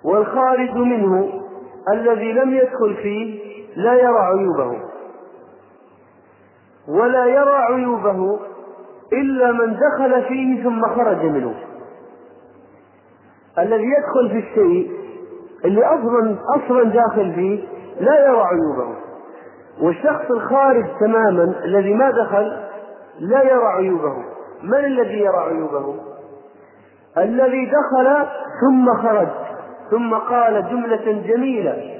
[0.04, 1.42] والخارج منه
[1.94, 3.40] الذي لم يدخل فيه
[3.76, 4.78] لا يرى عيوبه.
[6.88, 8.40] ولا يرى عيوبه
[9.14, 11.54] إلا من دخل فيه ثم خرج منه.
[13.60, 14.92] الذي يدخل في الشيء
[15.66, 17.64] اللي أصلا أصلا داخل فيه
[18.00, 18.96] لا يرى عيوبه.
[19.82, 22.58] والشخص الخارج تماما الذي ما دخل
[23.20, 24.16] لا يرى عيوبه.
[24.64, 25.96] من الذي يرى عيوبه؟
[27.18, 28.28] الذي دخل
[28.62, 29.28] ثم خرج.
[29.92, 31.96] ثم قال جملة جميلة.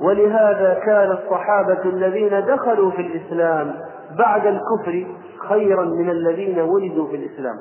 [0.00, 3.74] ولهذا كان الصحابة الذين دخلوا في الإسلام
[4.18, 5.06] بعد الكفر
[5.48, 7.56] خيرا من الذين ولدوا في الإسلام.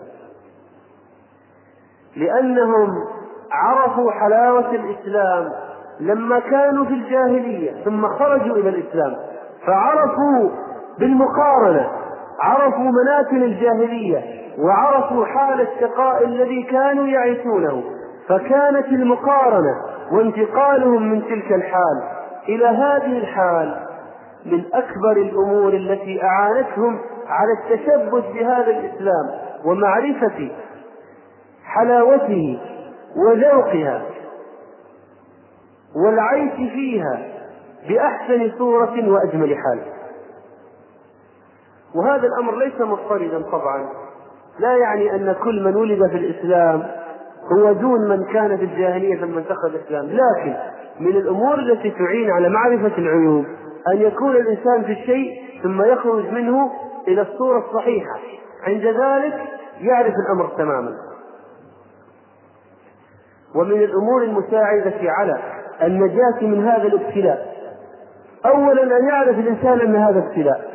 [2.16, 2.90] لأنهم
[3.52, 5.50] عرفوا حلاوة الإسلام
[6.00, 9.16] لما كانوا في الجاهلية ثم خرجوا إلى الإسلام.
[9.68, 10.50] فعرفوا
[11.00, 11.92] بالمقارنة
[12.40, 17.84] عرفوا مناكل الجاهلية وعرفوا حال الشقاء الذي كانوا يعيشونه.
[18.28, 19.76] فكانت المقارنة
[20.12, 22.04] وانتقالهم من تلك الحال
[22.50, 23.91] إلى هذه الحال
[24.46, 29.30] من أكبر الأمور التي أعانتهم على التشبث بهذا الإسلام
[29.66, 30.52] ومعرفة
[31.66, 32.60] حلاوته
[33.16, 34.02] وذوقها
[35.96, 37.28] والعيش فيها
[37.90, 39.80] بأحسن صورة وأجمل حال.
[41.96, 43.90] وهذا الأمر ليس مضطردا طبعا.
[44.60, 46.84] لا يعني أن كل من ولد في الإسلام
[47.58, 50.06] هو دون من كان في الجاهلية ثم انتقل الإسلام.
[50.06, 50.54] لكن
[51.00, 53.46] من الأمور التي تعين على معرفة العيوب
[53.88, 56.72] أن يكون الإنسان في الشيء ثم يخرج منه
[57.08, 58.20] إلى الصورة الصحيحة.
[58.68, 59.42] عند ذلك
[59.82, 60.98] يعرف الأمر تماما.
[63.56, 65.38] ومن الأمور المساعدة على
[65.82, 67.56] النجاة من هذا الابتلاء.
[68.46, 70.72] أولا أن يعرف الإنسان أن هذا ابتلاء.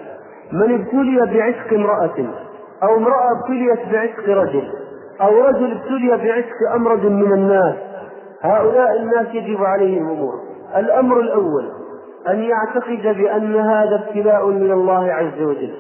[0.53, 2.35] من ابتلي بعشق امرأة
[2.83, 4.73] أو امرأة ابتليت بعشق رجل
[5.21, 7.75] أو رجل ابتلي بعشق أمرد من الناس.
[8.41, 10.35] هؤلاء الناس يجب عليهم أمور
[10.77, 11.86] الأمر الأول.
[12.29, 15.75] أن يعتقد بأن هذا ابتلاء من الله عز وجل.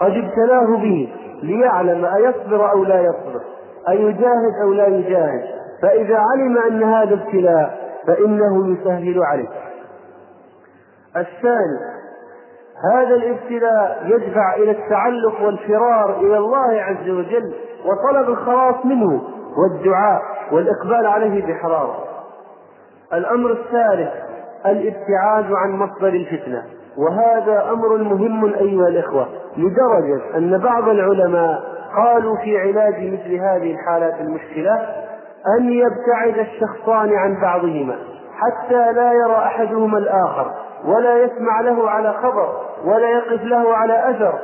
[0.00, 1.12] قد ابتلاه به
[1.42, 3.40] ليعلم أيصبر أو لا يصبر
[3.88, 5.44] أيجاهد أو لا يجاهد.
[5.82, 9.48] فإذا علم أن هذا ابتلاء فإنه يسهل عليه.
[11.16, 11.92] الثاني
[12.94, 17.54] هذا الابتلاء يدفع إلى التعلق والفرار إلى الله عز وجل
[17.84, 19.22] وطلب الخلاص منه
[19.58, 22.04] والدعاء والإقبال عليه بحرارة.
[23.12, 24.31] الأمر الثالث
[24.66, 26.62] الابتعاد عن مصدر الفتنة.
[26.96, 29.26] وهذا أمر مهم أيها الإخوة
[29.56, 31.62] لدرجة أن بعض العلماء
[31.96, 34.74] قالوا في علاج مثل هذه الحالات المشكلة
[35.58, 37.96] أن يبتعد الشخصان عن بعضهما
[38.36, 40.52] حتى لا يرى أحدهما الآخر
[40.84, 42.48] ولا يسمع له على خبر
[42.84, 44.38] ولا يقف له على أثر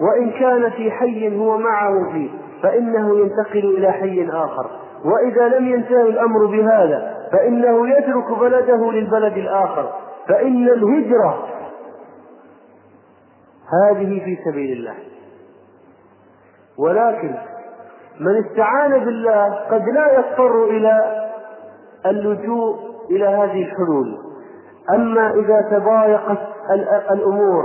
[0.00, 2.30] وإن كان في حي هو معه فيه
[2.62, 4.70] فإنه ينتقل إلى حي آخر.
[5.04, 9.92] وإذا لم ينتهي الأمر بهذا فإنه يترك بلده للبلد الآخر.
[10.28, 11.48] فإن الهجرة
[13.84, 14.94] هذه في سبيل الله.
[16.78, 17.34] ولكن
[18.20, 21.24] من استعان بالله قد لا يضطر إلى
[22.06, 22.76] اللجوء
[23.10, 24.18] إلى هذه الحلول.
[24.94, 26.38] أما إذا تضايقت
[27.10, 27.64] الأمور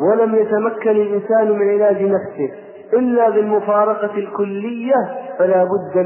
[0.00, 2.50] ولم يتمكن الإنسان من علاج نفسه
[2.92, 4.94] إلا بالمفارقة الكلية
[5.38, 5.98] فلا بد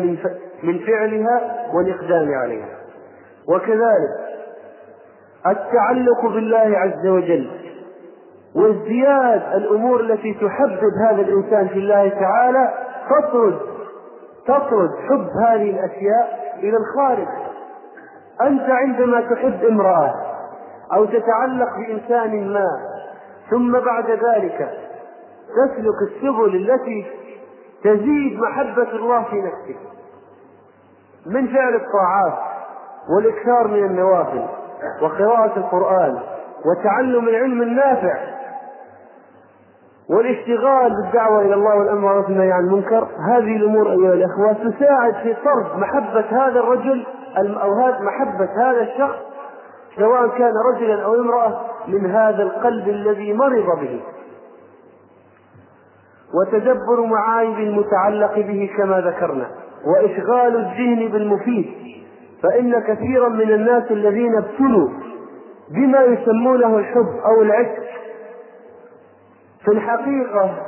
[0.63, 2.76] من فعلها والإقدام عليها.
[3.49, 4.27] وكذلك
[5.47, 7.51] التعلق بالله عز وجل
[8.55, 12.75] وازدياد الأمور التي تحبب هذا الإنسان في الله تعالى
[13.11, 13.59] تطرد
[14.47, 17.29] تطرد حب هذه الأشياء إلى الخارج.
[18.43, 20.15] أنت عندما تحب امرأة
[20.95, 22.67] أو تتعلق بإنسان ما
[23.51, 24.71] ثم بعد ذلك
[25.49, 27.07] تسلك السبل التي
[27.85, 29.81] تزيد محبة الله في نفسك.
[31.27, 32.39] من فعل الطاعات؟
[33.11, 34.47] والإكثار من النوافل
[35.03, 36.19] وقراءة القرآن
[36.67, 38.37] وتعلم العلم النافع
[40.11, 43.09] والاشتغال بالدعوة إلى الله والأمر والنهي عن المنكر.
[43.29, 47.07] هذه الأمور أيها الأخوة تساعد في طرد محبة هذا الرجل
[47.37, 47.71] أو
[48.01, 49.19] محبة هذا الشخص
[49.99, 54.01] سواء كان رجلا أو امرأة من هذا القلب الذي مرض به.
[56.35, 59.47] وتدبر معايب المتعلق به كما ذكرنا
[59.87, 61.67] وإشغال الذهن بالمفيد.
[62.43, 64.89] فإن كثيرا من الناس الذين ابتلوا
[65.71, 67.83] بما يسمونه الحب أو العشق
[69.65, 70.67] في الحقيقة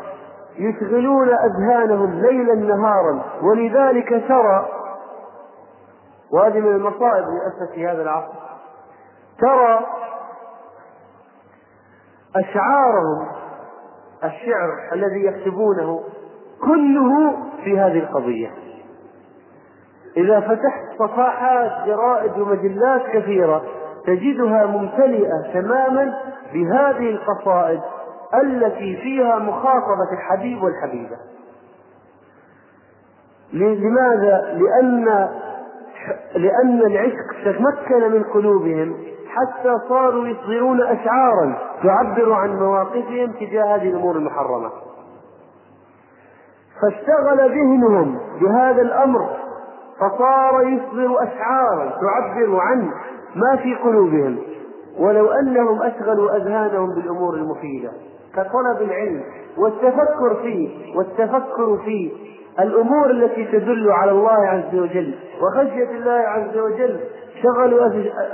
[0.58, 4.68] يشغلون أذهانهم ليلا نهارا ولذلك ترى
[6.32, 8.34] وهذه من المصائب للأسف في هذا العصر
[9.40, 9.86] ترى
[12.36, 13.26] أشعارهم
[14.24, 16.00] الشعر الذي يكتبونه
[16.60, 18.50] كله في هذه القضية.
[20.18, 23.62] إذا فتحت صفحات جرائد ومجلات كثيرة
[24.06, 26.14] تجدها ممتلئة تماما
[26.52, 27.80] بهذه القصائد
[28.42, 31.16] التي فيها مخاطبة الحبيب والحبيبة
[33.52, 35.28] لماذا؟ لأن
[36.34, 38.96] لأن العشق تمكن من قلوبهم
[39.28, 44.70] حتى صاروا يصدرون أشعارا تعبر عن مواقفهم تجاه هذه الأمور المحرمة
[46.82, 49.28] فاشتغل ذهنهم بهذا الأمر
[50.00, 52.90] فصار يصدر أشعارا تعبر عن
[53.34, 54.38] ما في قلوبهم
[54.98, 57.90] ولو أنهم أشغلوا أذهانهم بالأمور المفيدة
[58.34, 59.22] كطلب العلم
[59.58, 62.12] والتفكر فيه والتفكر في
[62.60, 67.00] الأمور التي تدل على الله عز وجل وخشية الله عز وجل
[67.42, 67.86] شغلوا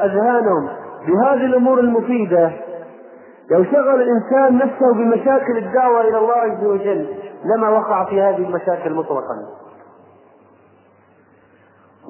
[0.04, 0.68] أذهانهم
[1.06, 2.52] بهذه الأمور المفيدة.
[3.50, 7.06] لو شغل الإنسان نفسه بمشاكل الدعوة إلى الله عز وجل
[7.44, 9.36] لما وقع في هذه المشاكل مطلقا.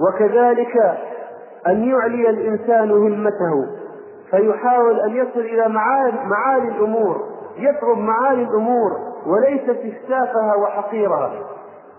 [0.01, 0.99] وكذلك
[1.67, 3.67] أن يعلي الإنسان همته
[4.31, 5.69] فيحاول أن يصل إلى
[6.25, 7.21] معالي الأمور
[7.57, 8.93] يطلب معالي الأمور
[9.27, 11.33] وليست استافها وحقيرها.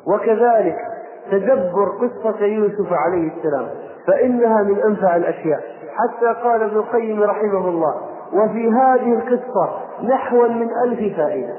[0.08, 0.78] وكذلك
[1.32, 3.70] تدبر قصة يوسف عليه السلام
[4.08, 5.62] فإنها من أنفع الأشياء.
[5.96, 7.96] حتى قال ابن القيم رحمه الله
[8.34, 11.56] وفي هذه القصة نحو من ألف فائدة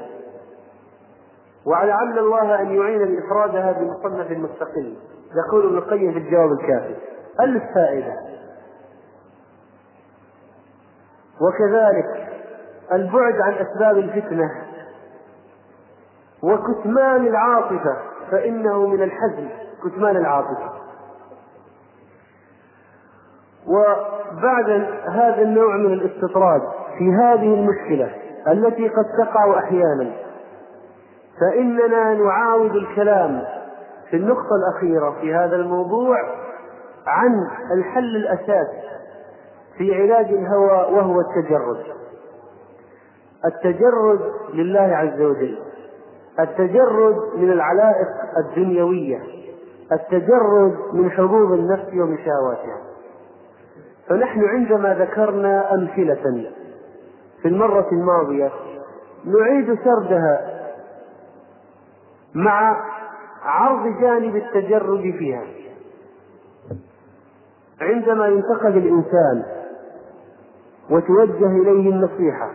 [1.65, 4.95] ولعل الله أن يعين لإفرادها بمصنف مستقل
[5.35, 6.95] يقول ابن القيم في الجواب الكافي.
[7.41, 8.13] ألف فائدة
[11.41, 12.27] وكذلك
[12.93, 14.51] البعد عن أسباب الفتنة
[16.43, 17.97] وكتمان العاطفة
[18.31, 19.49] فإنه من الحزن
[19.83, 20.71] كتمان العاطفة.
[23.67, 24.69] وبعد
[25.09, 26.61] هذا النوع من الاستطراد
[26.97, 28.11] في هذه المشكلة
[28.47, 30.11] التي قد تقع أحيانا
[31.39, 33.43] فإننا نعاود الكلام
[34.09, 36.17] في النقطة الأخيرة في هذا الموضوع
[37.07, 37.33] عن
[37.77, 38.87] الحل الأساسي
[39.77, 41.83] في علاج الهوى وهو التجرد.
[43.45, 44.19] التجرد
[44.53, 45.59] لله عز وجل.
[46.39, 48.07] التجرد من العلائق
[48.37, 49.19] الدنيوية.
[49.91, 52.77] التجرد من حظوظ النفس ومشاواتها.
[54.09, 56.51] فنحن عندما ذكرنا أمثلة
[57.41, 58.51] في المرة الماضية
[59.25, 60.57] نعيد سردها
[62.35, 62.83] مع
[63.43, 65.43] عرض جانب التجرد فيها.
[67.81, 69.43] عندما ينتقد الإنسان
[70.89, 72.51] وتوجه إليه النصيحة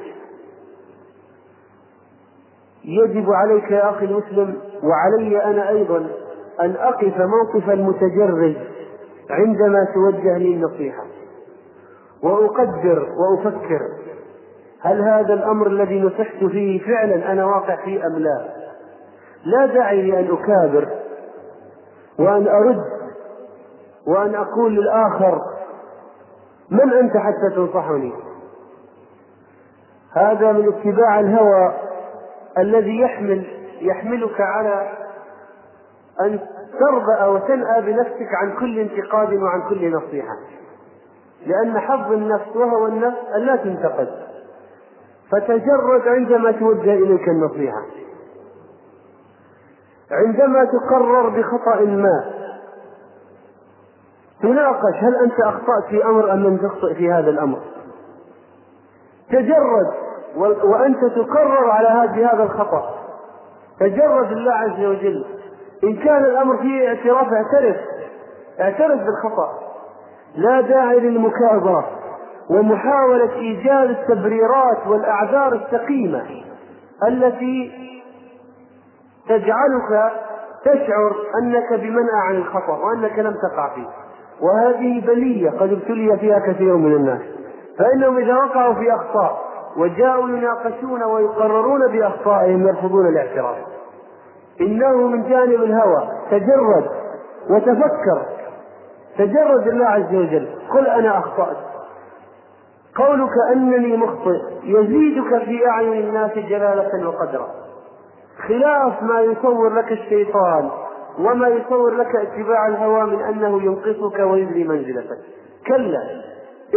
[2.85, 6.07] يجب عليك يا أخي المسلم وعلي أنا أيضا
[6.61, 8.57] أن أقف موقف المتجرد
[9.31, 11.05] عندما توجه لي النصيحة.
[12.23, 13.81] وأقدر وأفكر
[14.81, 18.62] هل هذا الأمر الذي نصحت فيه فعلا أنا واقع فيه أم لا؟
[19.45, 20.89] لا داعي لأن أكابر
[22.19, 22.85] وأن أرد
[24.07, 25.41] وأن أقول للآخر
[26.71, 28.13] من أنت حتى تنصحني؟
[30.17, 31.75] هذا من اتباع الهوى
[32.59, 33.47] الذي يحمل
[33.81, 34.93] يحملك على
[36.21, 36.41] أن
[36.81, 40.37] تربأ وتنأى بنفسك عن كل انتقاد وعن كل نصيحة
[41.47, 44.09] لأن حظ النفس وهو النفس أن لا تنتقد
[45.33, 47.83] فتجرد عندما توجه إليك النصيحة.
[50.13, 52.25] عندما تقرر بخطأ ما.
[54.43, 57.59] تناقش هل أنت أخطأت في أمر أم لم تخطئ في هذا الأمر.
[59.31, 59.93] تجرد
[60.65, 62.95] وأنت تقرر على هذا الخطأ.
[63.81, 65.25] تجرد الله عز وجل.
[65.85, 67.77] إن كان الأمر فيه اعتراف اعترف.
[68.61, 69.59] اعترف بالخطأ.
[70.37, 71.89] لا داعي للمكابرة
[72.51, 76.27] ومحاولة إيجاد التبريرات والأعذار السقيمة
[77.09, 77.73] التي
[79.29, 80.13] تجعلك
[80.65, 83.87] تشعر أنك بمنأى عن الخطأ وأنك لم تقع فيه.
[84.41, 87.21] وهذه بلية قد ابتلي فيها كثير من الناس.
[87.79, 89.45] فإنهم إذا وقعوا في أخطاء
[89.77, 93.57] وجاءوا يناقشون ويقررون بأخطائهم يرفضون الاعتراف.
[94.61, 96.09] إنه من جانب الهوى.
[96.31, 96.87] تجرد
[97.51, 98.23] وتفكر.
[99.19, 100.49] تجرد الله عز وجل.
[100.71, 101.57] قل أنا أخطأت.
[102.97, 104.41] قولك أنني مخطئ.
[104.65, 107.62] يزيدك في أعين الناس جلالة وقدرا.
[108.49, 110.71] خلاف ما يصور لك الشيطان
[111.19, 115.19] وما يصور لك اتباع الهوى من أنه ينقصك ويجري منزلتك.
[115.67, 116.23] كلا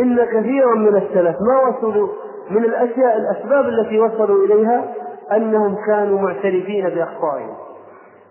[0.01, 2.07] إن كثيرا من السلف ما وصلوا
[2.49, 4.93] من الأشياء الأسباب التي وصلوا إليها
[5.31, 7.55] أنهم كانوا معترفين بأخطائهم.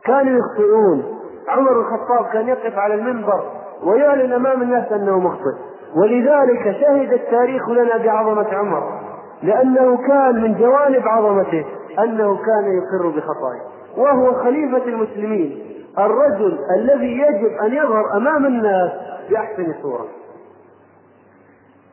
[0.05, 1.21] كانوا يخطئون.
[1.49, 3.43] عمر الخطاب كان يقف على المنبر
[3.85, 5.55] ويعلن أمام الناس أنه مخطئ.
[5.97, 9.01] ولذلك شهد التاريخ لنا بعظمة عمر
[9.43, 11.65] لأنه كان من جوانب عظمته.
[11.99, 13.61] أنه كان يقر بخطائه
[13.97, 15.65] وهو خليفة المسلمين.
[15.99, 18.91] الرجل الذي يجب أن يظهر أمام الناس
[19.31, 20.07] بأحسن صورة.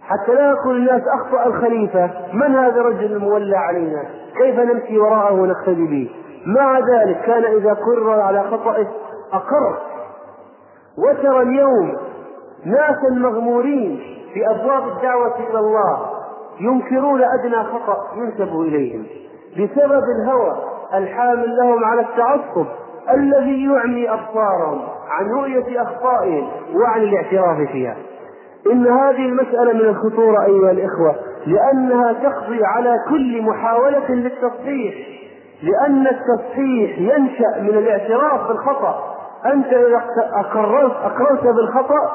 [0.02, 4.04] حتى لا يقول الناس أخطأ الخليفة من هذا الرجل المولى علينا؟
[4.38, 6.10] كيف نمشي وراءه ونقتدي به؟
[6.46, 8.88] مع ذلك كان إذا قرر على خطئه
[9.34, 9.78] أقر.
[10.98, 11.98] وترى اليوم
[12.66, 14.02] ناسا مغمورين
[14.34, 16.10] في أبواب الدعوة إلى الله
[16.60, 19.06] ينكرون أدنى خطأ ينسب إليهم.
[19.54, 20.56] بسبب الهوى
[20.94, 22.66] الحامل لهم على التعصب
[23.14, 27.96] الذي يعمي أبصارهم عن رؤية أخطائهم وعن الاعتراف فيها.
[28.72, 31.16] إن هذه المسألة من الخطورة أيها الإخوة
[31.46, 34.94] لأنها تقضي على كل محاولة للتصحيح
[35.64, 39.16] لأن التصحيح ينشأ من الاعتراف بالخطأ.
[39.46, 42.14] أنت إذا أقررت أقررت بالخطأ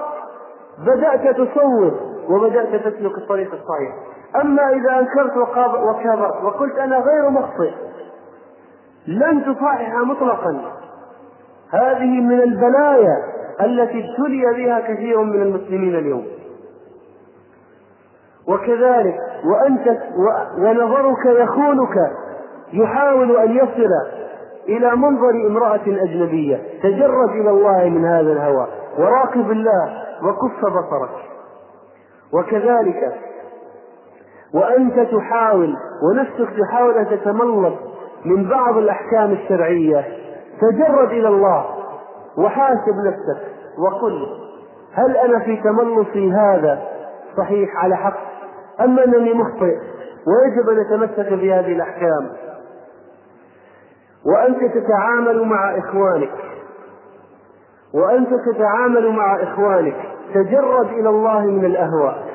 [0.86, 1.94] بدأت تصور
[2.28, 3.94] وبدأت تسلك الطريق الصحيح.
[4.40, 7.70] أما إذا أنكرت وكابرت وقلت أنا غير مخطئ
[9.06, 10.72] لن تصحح مطلقا.
[11.70, 13.16] هذه من البلايا
[13.60, 16.26] التي ابتلي بها كثير من المسلمين اليوم.
[18.48, 19.98] وكذلك وأنت
[20.58, 22.12] ونظرك يخونك
[22.72, 23.90] يحاول أن يصل
[24.68, 28.66] إلى منظر امرأة أجنبية تجرد إلى الله من هذا الهوى
[28.98, 31.10] وراقب الله وكف بصرك.
[32.32, 33.14] وكذلك
[34.55, 37.74] وأنت تحاول ونفسك تحاول أن تتملص
[38.24, 40.05] من بعض الأحكام الشرعية.
[40.60, 41.66] تجرد إلى الله
[42.39, 43.43] وحاسب نفسك
[43.78, 44.27] وقل
[44.93, 46.82] هل أنا في تملصي هذا
[47.36, 48.18] صحيح على حق
[48.81, 49.77] أم أنني مخطئ
[50.27, 52.31] ويجب أن نتمسك بهذه الأحكام؟
[54.27, 56.32] وأنت تتعامل مع إخوانك.
[57.94, 59.97] وأنت تتعامل مع إخوانك.
[60.35, 62.25] تجرد إلى الله من الأهواء.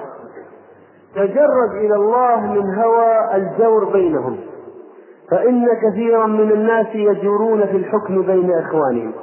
[1.16, 4.40] تجرد إلى الله من هوى الجور بينهم.
[5.32, 9.14] فإن كثيرا من الناس يجورون في الحكم بين إخوانهم.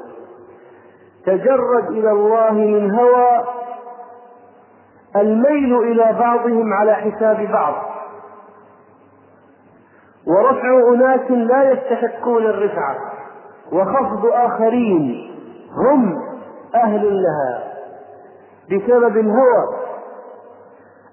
[1.26, 3.44] تجرد إلى الله من هوى
[5.16, 7.74] الميل إلى بعضهم على حساب بعض.
[10.26, 12.96] ورفع أناس لا يستحقون الرفعة
[13.72, 15.30] وخفض آخرين
[15.76, 16.22] هم
[16.74, 17.74] أهل لها
[18.70, 19.77] بسبب الهوى.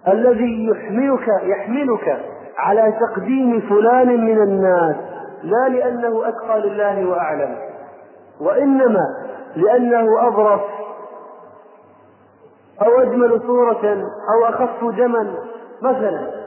[0.07, 2.25] الذي يحملك يحملك
[2.57, 4.95] على تقديم فلان من الناس.
[5.43, 7.55] لا لأنه أتقى لله وأعلم.
[8.41, 9.05] وإنما
[9.55, 10.61] لأنه أظرف
[12.81, 14.03] أو أجمل صورة
[14.33, 15.35] أو أخف دما
[15.81, 16.45] مثلا.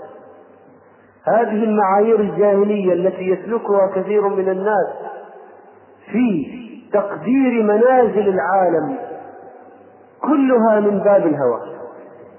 [1.25, 4.87] هذه المعايير الجاهلية التي يسلكها كثير من الناس
[6.13, 6.59] في
[6.93, 8.99] تقدير منازل العالم
[10.23, 11.78] كلها من باب الهوى.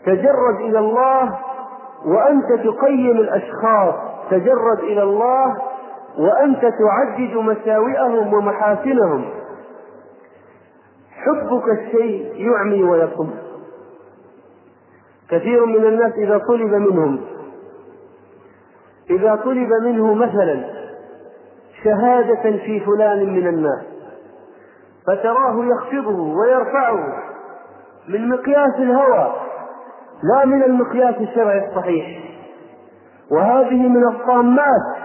[0.05, 1.39] تجرد إلى الله
[2.05, 3.93] وأنت تقيم الأشخاص
[4.30, 5.57] تجرد إلى الله
[6.17, 9.26] وأنت تعدد مساوئهم ومحاسنهم.
[11.11, 13.30] حبك الشيء يعمي ويصم.
[15.30, 17.21] كثير من الناس إذا طلب منهم
[19.09, 20.63] إذا طلب منه مثلا
[21.84, 23.85] شهادة في فلان من الناس
[25.07, 27.23] فتراه يخفضه ويرفعه
[28.07, 29.48] من مقياس الهوى.
[30.23, 32.19] لا من المقياس الشرعي الصحيح.
[33.31, 34.95] وهذه من الطامات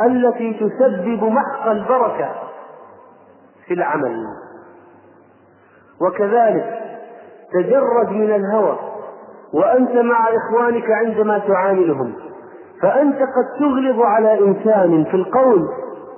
[0.00, 2.30] التي تسبب محق البركة
[3.66, 4.24] في العمل.
[6.00, 6.80] وكذلك
[7.52, 8.78] تجرد من الهوى
[9.54, 12.14] وأنت مع إخوانك عندما تعاملهم
[12.82, 15.68] فأنت قد تغلظ على إنسان في القول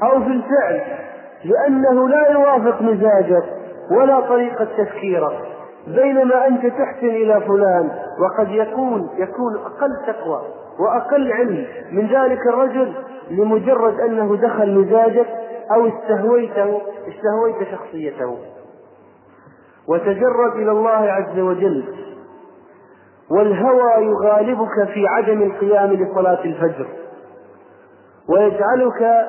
[0.02, 0.80] أو في الفعل
[1.44, 3.44] لأنه لا يوافق مزاجك
[3.90, 5.55] ولا طريقة تفكيرك.
[5.86, 7.90] بينما أنت تحسن إلى فلان
[8.20, 10.42] وقد يكون يكون أقل تقوى
[10.78, 11.66] وأقل علم.
[11.92, 12.92] من ذلك الرجل
[13.30, 15.26] لمجرد أنه دخل مزاجك
[15.74, 18.38] أو استهويته استهويت شخصيته.
[19.88, 21.84] وتجرد إلى الله عز وجل.
[23.30, 26.86] والهوى يغالبك في عدم القيام لصلاة الفجر.
[28.28, 29.28] ويجعلك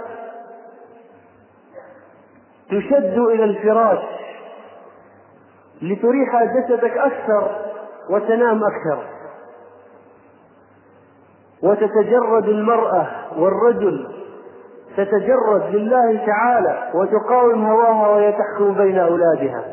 [2.69, 4.16] تشد إلى الفراش.
[5.82, 7.56] لتريح جسدك أكثر
[8.10, 9.04] وتنام أكثر.
[11.64, 14.08] وتتجرد المرأة والرجل
[14.98, 19.64] تتجرد لله تعالى وتقاوم هواها وهي تحكم بين أولادها.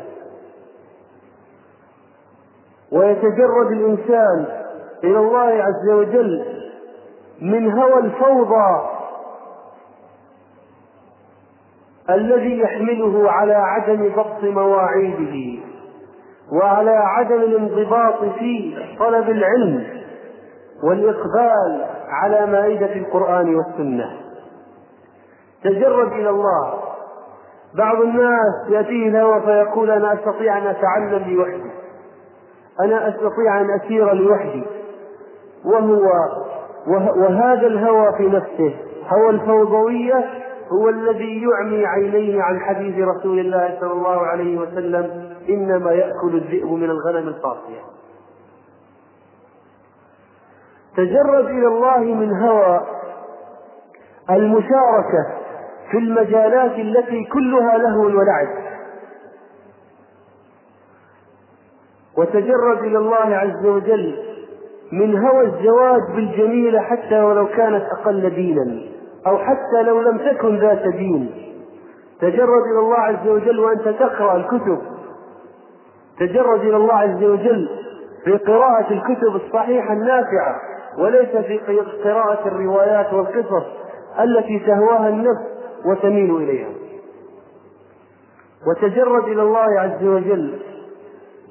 [2.91, 4.45] ويتجرد الإنسان
[5.03, 6.45] إلى الله عز وجل
[7.41, 8.89] من هوى الفوضى
[12.09, 15.74] الذي يحمله على عدم ضبط مواعيده.
[16.51, 19.83] وعلى عدم الانضباط في طلب العلم
[20.83, 24.11] والإقبال على مائدة القرآن والسنة.
[25.63, 26.73] تجرد إلى الله.
[27.77, 31.71] بعض الناس يأتيه الهوى فيقول أنا أستطيع أن أتعلم لوحدي.
[32.81, 34.63] أنا أستطيع أن أسير لوحدي.
[35.65, 36.11] وهو
[37.17, 38.75] وهذا الهوى في نفسه.
[39.07, 40.25] هوى الفوضوية
[40.71, 45.34] هو الذي يعمي عينيه عن حديث رسول الله صلى الله عليه وسلم.
[45.49, 47.81] إنما يأكل الذئب من الغنم القاسية
[50.97, 52.81] تجرد إلى الله من هوى
[54.29, 55.25] المشاركة
[55.91, 58.65] في المجالات التي كلها لهو ولعب.
[62.17, 64.15] وتجرد إلى الله عز وجل
[64.91, 68.81] من هوى الزواج بالجميلة حتى ولو كانت أقل دينا
[69.27, 71.31] أو حتى لو لم تكن ذات دين.
[72.21, 74.81] تجرد إلى الله عز وجل وأنت تقرأ الكتب
[76.19, 77.69] تجرد إلى الله عز وجل
[78.25, 80.55] في قراءة الكتب الصحيحة النافعة
[80.97, 81.57] وليس في
[82.03, 83.65] قراءة الروايات والقصص
[84.19, 85.41] التي تهواها النفس
[85.85, 86.69] وتميل إليها.
[88.67, 90.59] وتجرد إلى الله عز وجل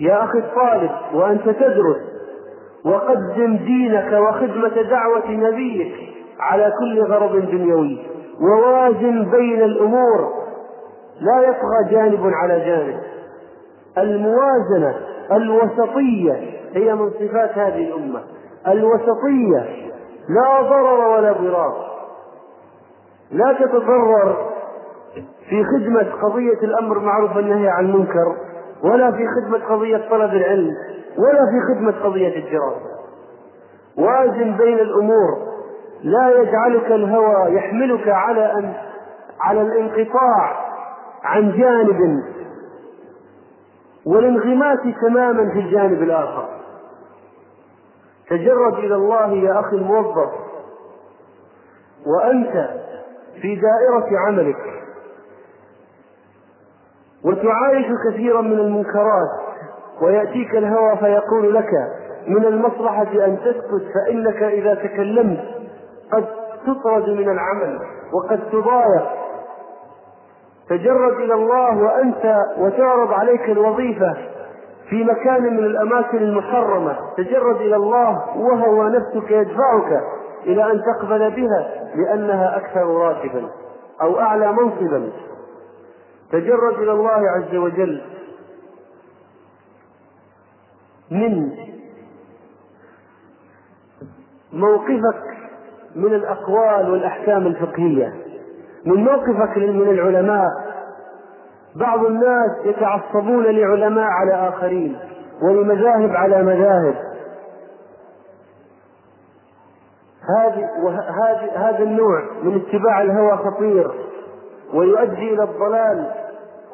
[0.01, 1.97] يا أخي الطالب وأنت تدرس
[2.85, 5.95] وقدم دينك وخدمة دعوة نبيك
[6.41, 8.07] على كل غرض دنيوي
[8.41, 10.33] ووازن بين الأمور
[11.21, 13.01] لا يطغى جانب على جانب.
[13.99, 14.95] الموازنة
[15.33, 16.33] الوسطية
[16.75, 18.21] هي من صفات هذه الأمة.
[18.67, 19.91] الوسطية
[20.29, 21.95] لا ضرر ولا ضرار.
[23.31, 24.51] لا تتضرر
[25.49, 28.37] في خدمة قضية الأمر معروف والنهي عن المنكر
[28.83, 30.71] ولا في خدمة قضية طلب العلم
[31.19, 32.95] ولا في خدمة قضية الدراسة
[33.99, 35.55] وازن بين الأمور.
[36.03, 38.73] لا يجعلك الهوى يحملك على أن
[39.41, 40.57] على الانقطاع
[41.25, 42.23] عن جانب
[44.07, 44.79] والانغماس
[45.09, 46.49] تماما في الجانب الآخر.
[48.31, 50.31] تجرد إلى الله يا أخي الموظف
[52.07, 52.69] وأنت
[53.43, 54.83] في دائرة عملك
[57.25, 59.29] وتعايش كثيرا من المنكرات
[60.03, 61.71] ويأتيك الهوى فيقول لك
[62.29, 65.45] من المصلحة أن تسكت فإنك إذا تكلمت
[66.13, 66.25] قد
[66.67, 67.79] تطرد من العمل
[68.13, 69.24] وقد تضايق
[70.69, 74.15] تجرد إلى الله وأنت وتعرض عليك الوظيفة
[74.91, 76.97] في مكان من الأماكن المحرمة.
[77.17, 80.01] تجرد إلى الله وهو نفسك يدفعك
[80.47, 83.51] إلى أن تقبل بها لأنها أكثر راتبا
[84.03, 85.11] أو أعلى منصبا.
[86.33, 88.03] تجرد إلى الله عز وجل
[91.11, 91.51] من
[94.53, 95.23] موقفك
[95.97, 98.24] من الأقوال والأحكام الفقهية.
[98.87, 100.49] من موقفك من العلماء.
[101.77, 104.99] بعض الناس يتعصبون لعلماء على آخرين
[105.43, 106.95] ولمذاهب على مذاهب.
[110.83, 113.91] وهذه هذا النوع من اتباع الهوى خطير
[114.75, 116.11] ويؤدي إلى الضلال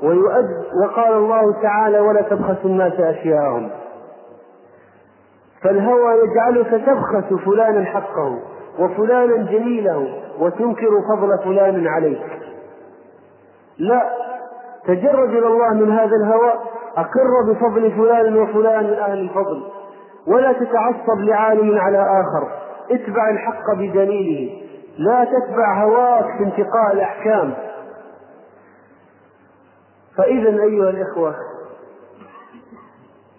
[0.02, 0.54] ويؤدي
[0.84, 3.70] وقال الله تعالى ولا تبخسوا الناس أشياءهم.
[5.62, 8.38] فالهوى يجعلك تبخس فلانا حقه.
[8.78, 12.22] وفلانا جميله وتنكر فضل فلان عليك.
[13.78, 14.02] لا
[14.86, 16.52] تجرد إلى الله من هذا الهوى
[16.96, 19.62] أقر بفضل فلان وفلان من أهل الفضل
[20.26, 22.48] ولا تتعصب لعالم على آخر
[22.90, 24.62] اتبع الحق بدليله
[24.98, 27.54] لا تتبع هواك في انتقاء الأحكام.
[30.16, 31.34] فاذا أيها الإخوة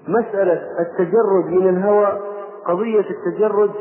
[0.08, 2.20] مسألة التجرد من الهوى
[2.66, 3.72] قضية التجرد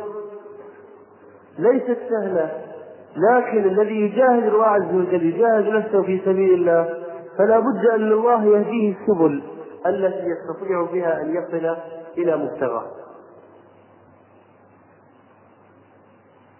[1.61, 2.71] ليست سهلة.
[3.17, 6.95] لكن الذي يجاهد الله عز وجل يجاهد نفسه في سبيل الله
[7.39, 9.43] فلا بد أن الله يهديه السبل
[9.87, 11.77] التي يستطيع بها أن يصل
[12.19, 12.87] إلى مبتغاه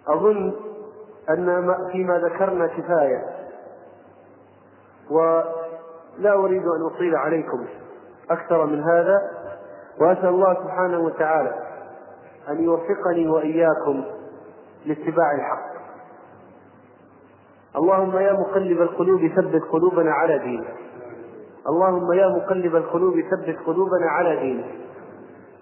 [0.07, 0.53] أظن
[1.29, 3.25] أن فيما ذكرنا كفاية
[5.11, 7.65] ولا أريد أن أطيل عليكم
[8.31, 9.21] أكثر من هذا
[10.01, 11.53] وأسأل الله سبحانه وتعالى
[12.49, 14.03] أن يوفقني وإياكم
[14.85, 15.71] لاتباع الحق.
[17.75, 20.75] اللهم يا مقلب القلوب ثبت قلوبنا على دينك.
[21.69, 24.65] اللهم يا مقلب القلوب ثبت قلوبنا على دينك.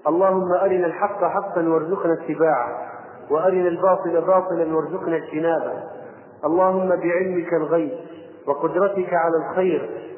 [0.08, 2.92] اللهم أرنا الحق حقا وارزقنا اتباعه
[3.30, 5.84] وأرنا الباطل باطلا وارزقنا اجتنابه.
[6.46, 8.00] اللهم بعلمك الغيب
[8.48, 10.10] وقدرتك على الخير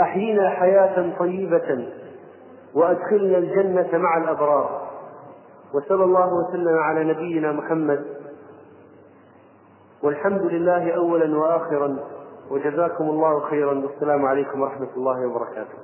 [0.00, 1.88] أحينا حياة طيبة
[2.74, 4.83] وأدخلنا الجنة مع الأبرار.
[5.74, 8.04] وصلى الله وسلم على نبينا محمد.
[10.02, 11.96] والحمد لله أولا وآخرا
[12.50, 13.74] وجزاكم الله خيرا.
[13.74, 15.78] والسلام عليكم ورحمة الله وبركاته.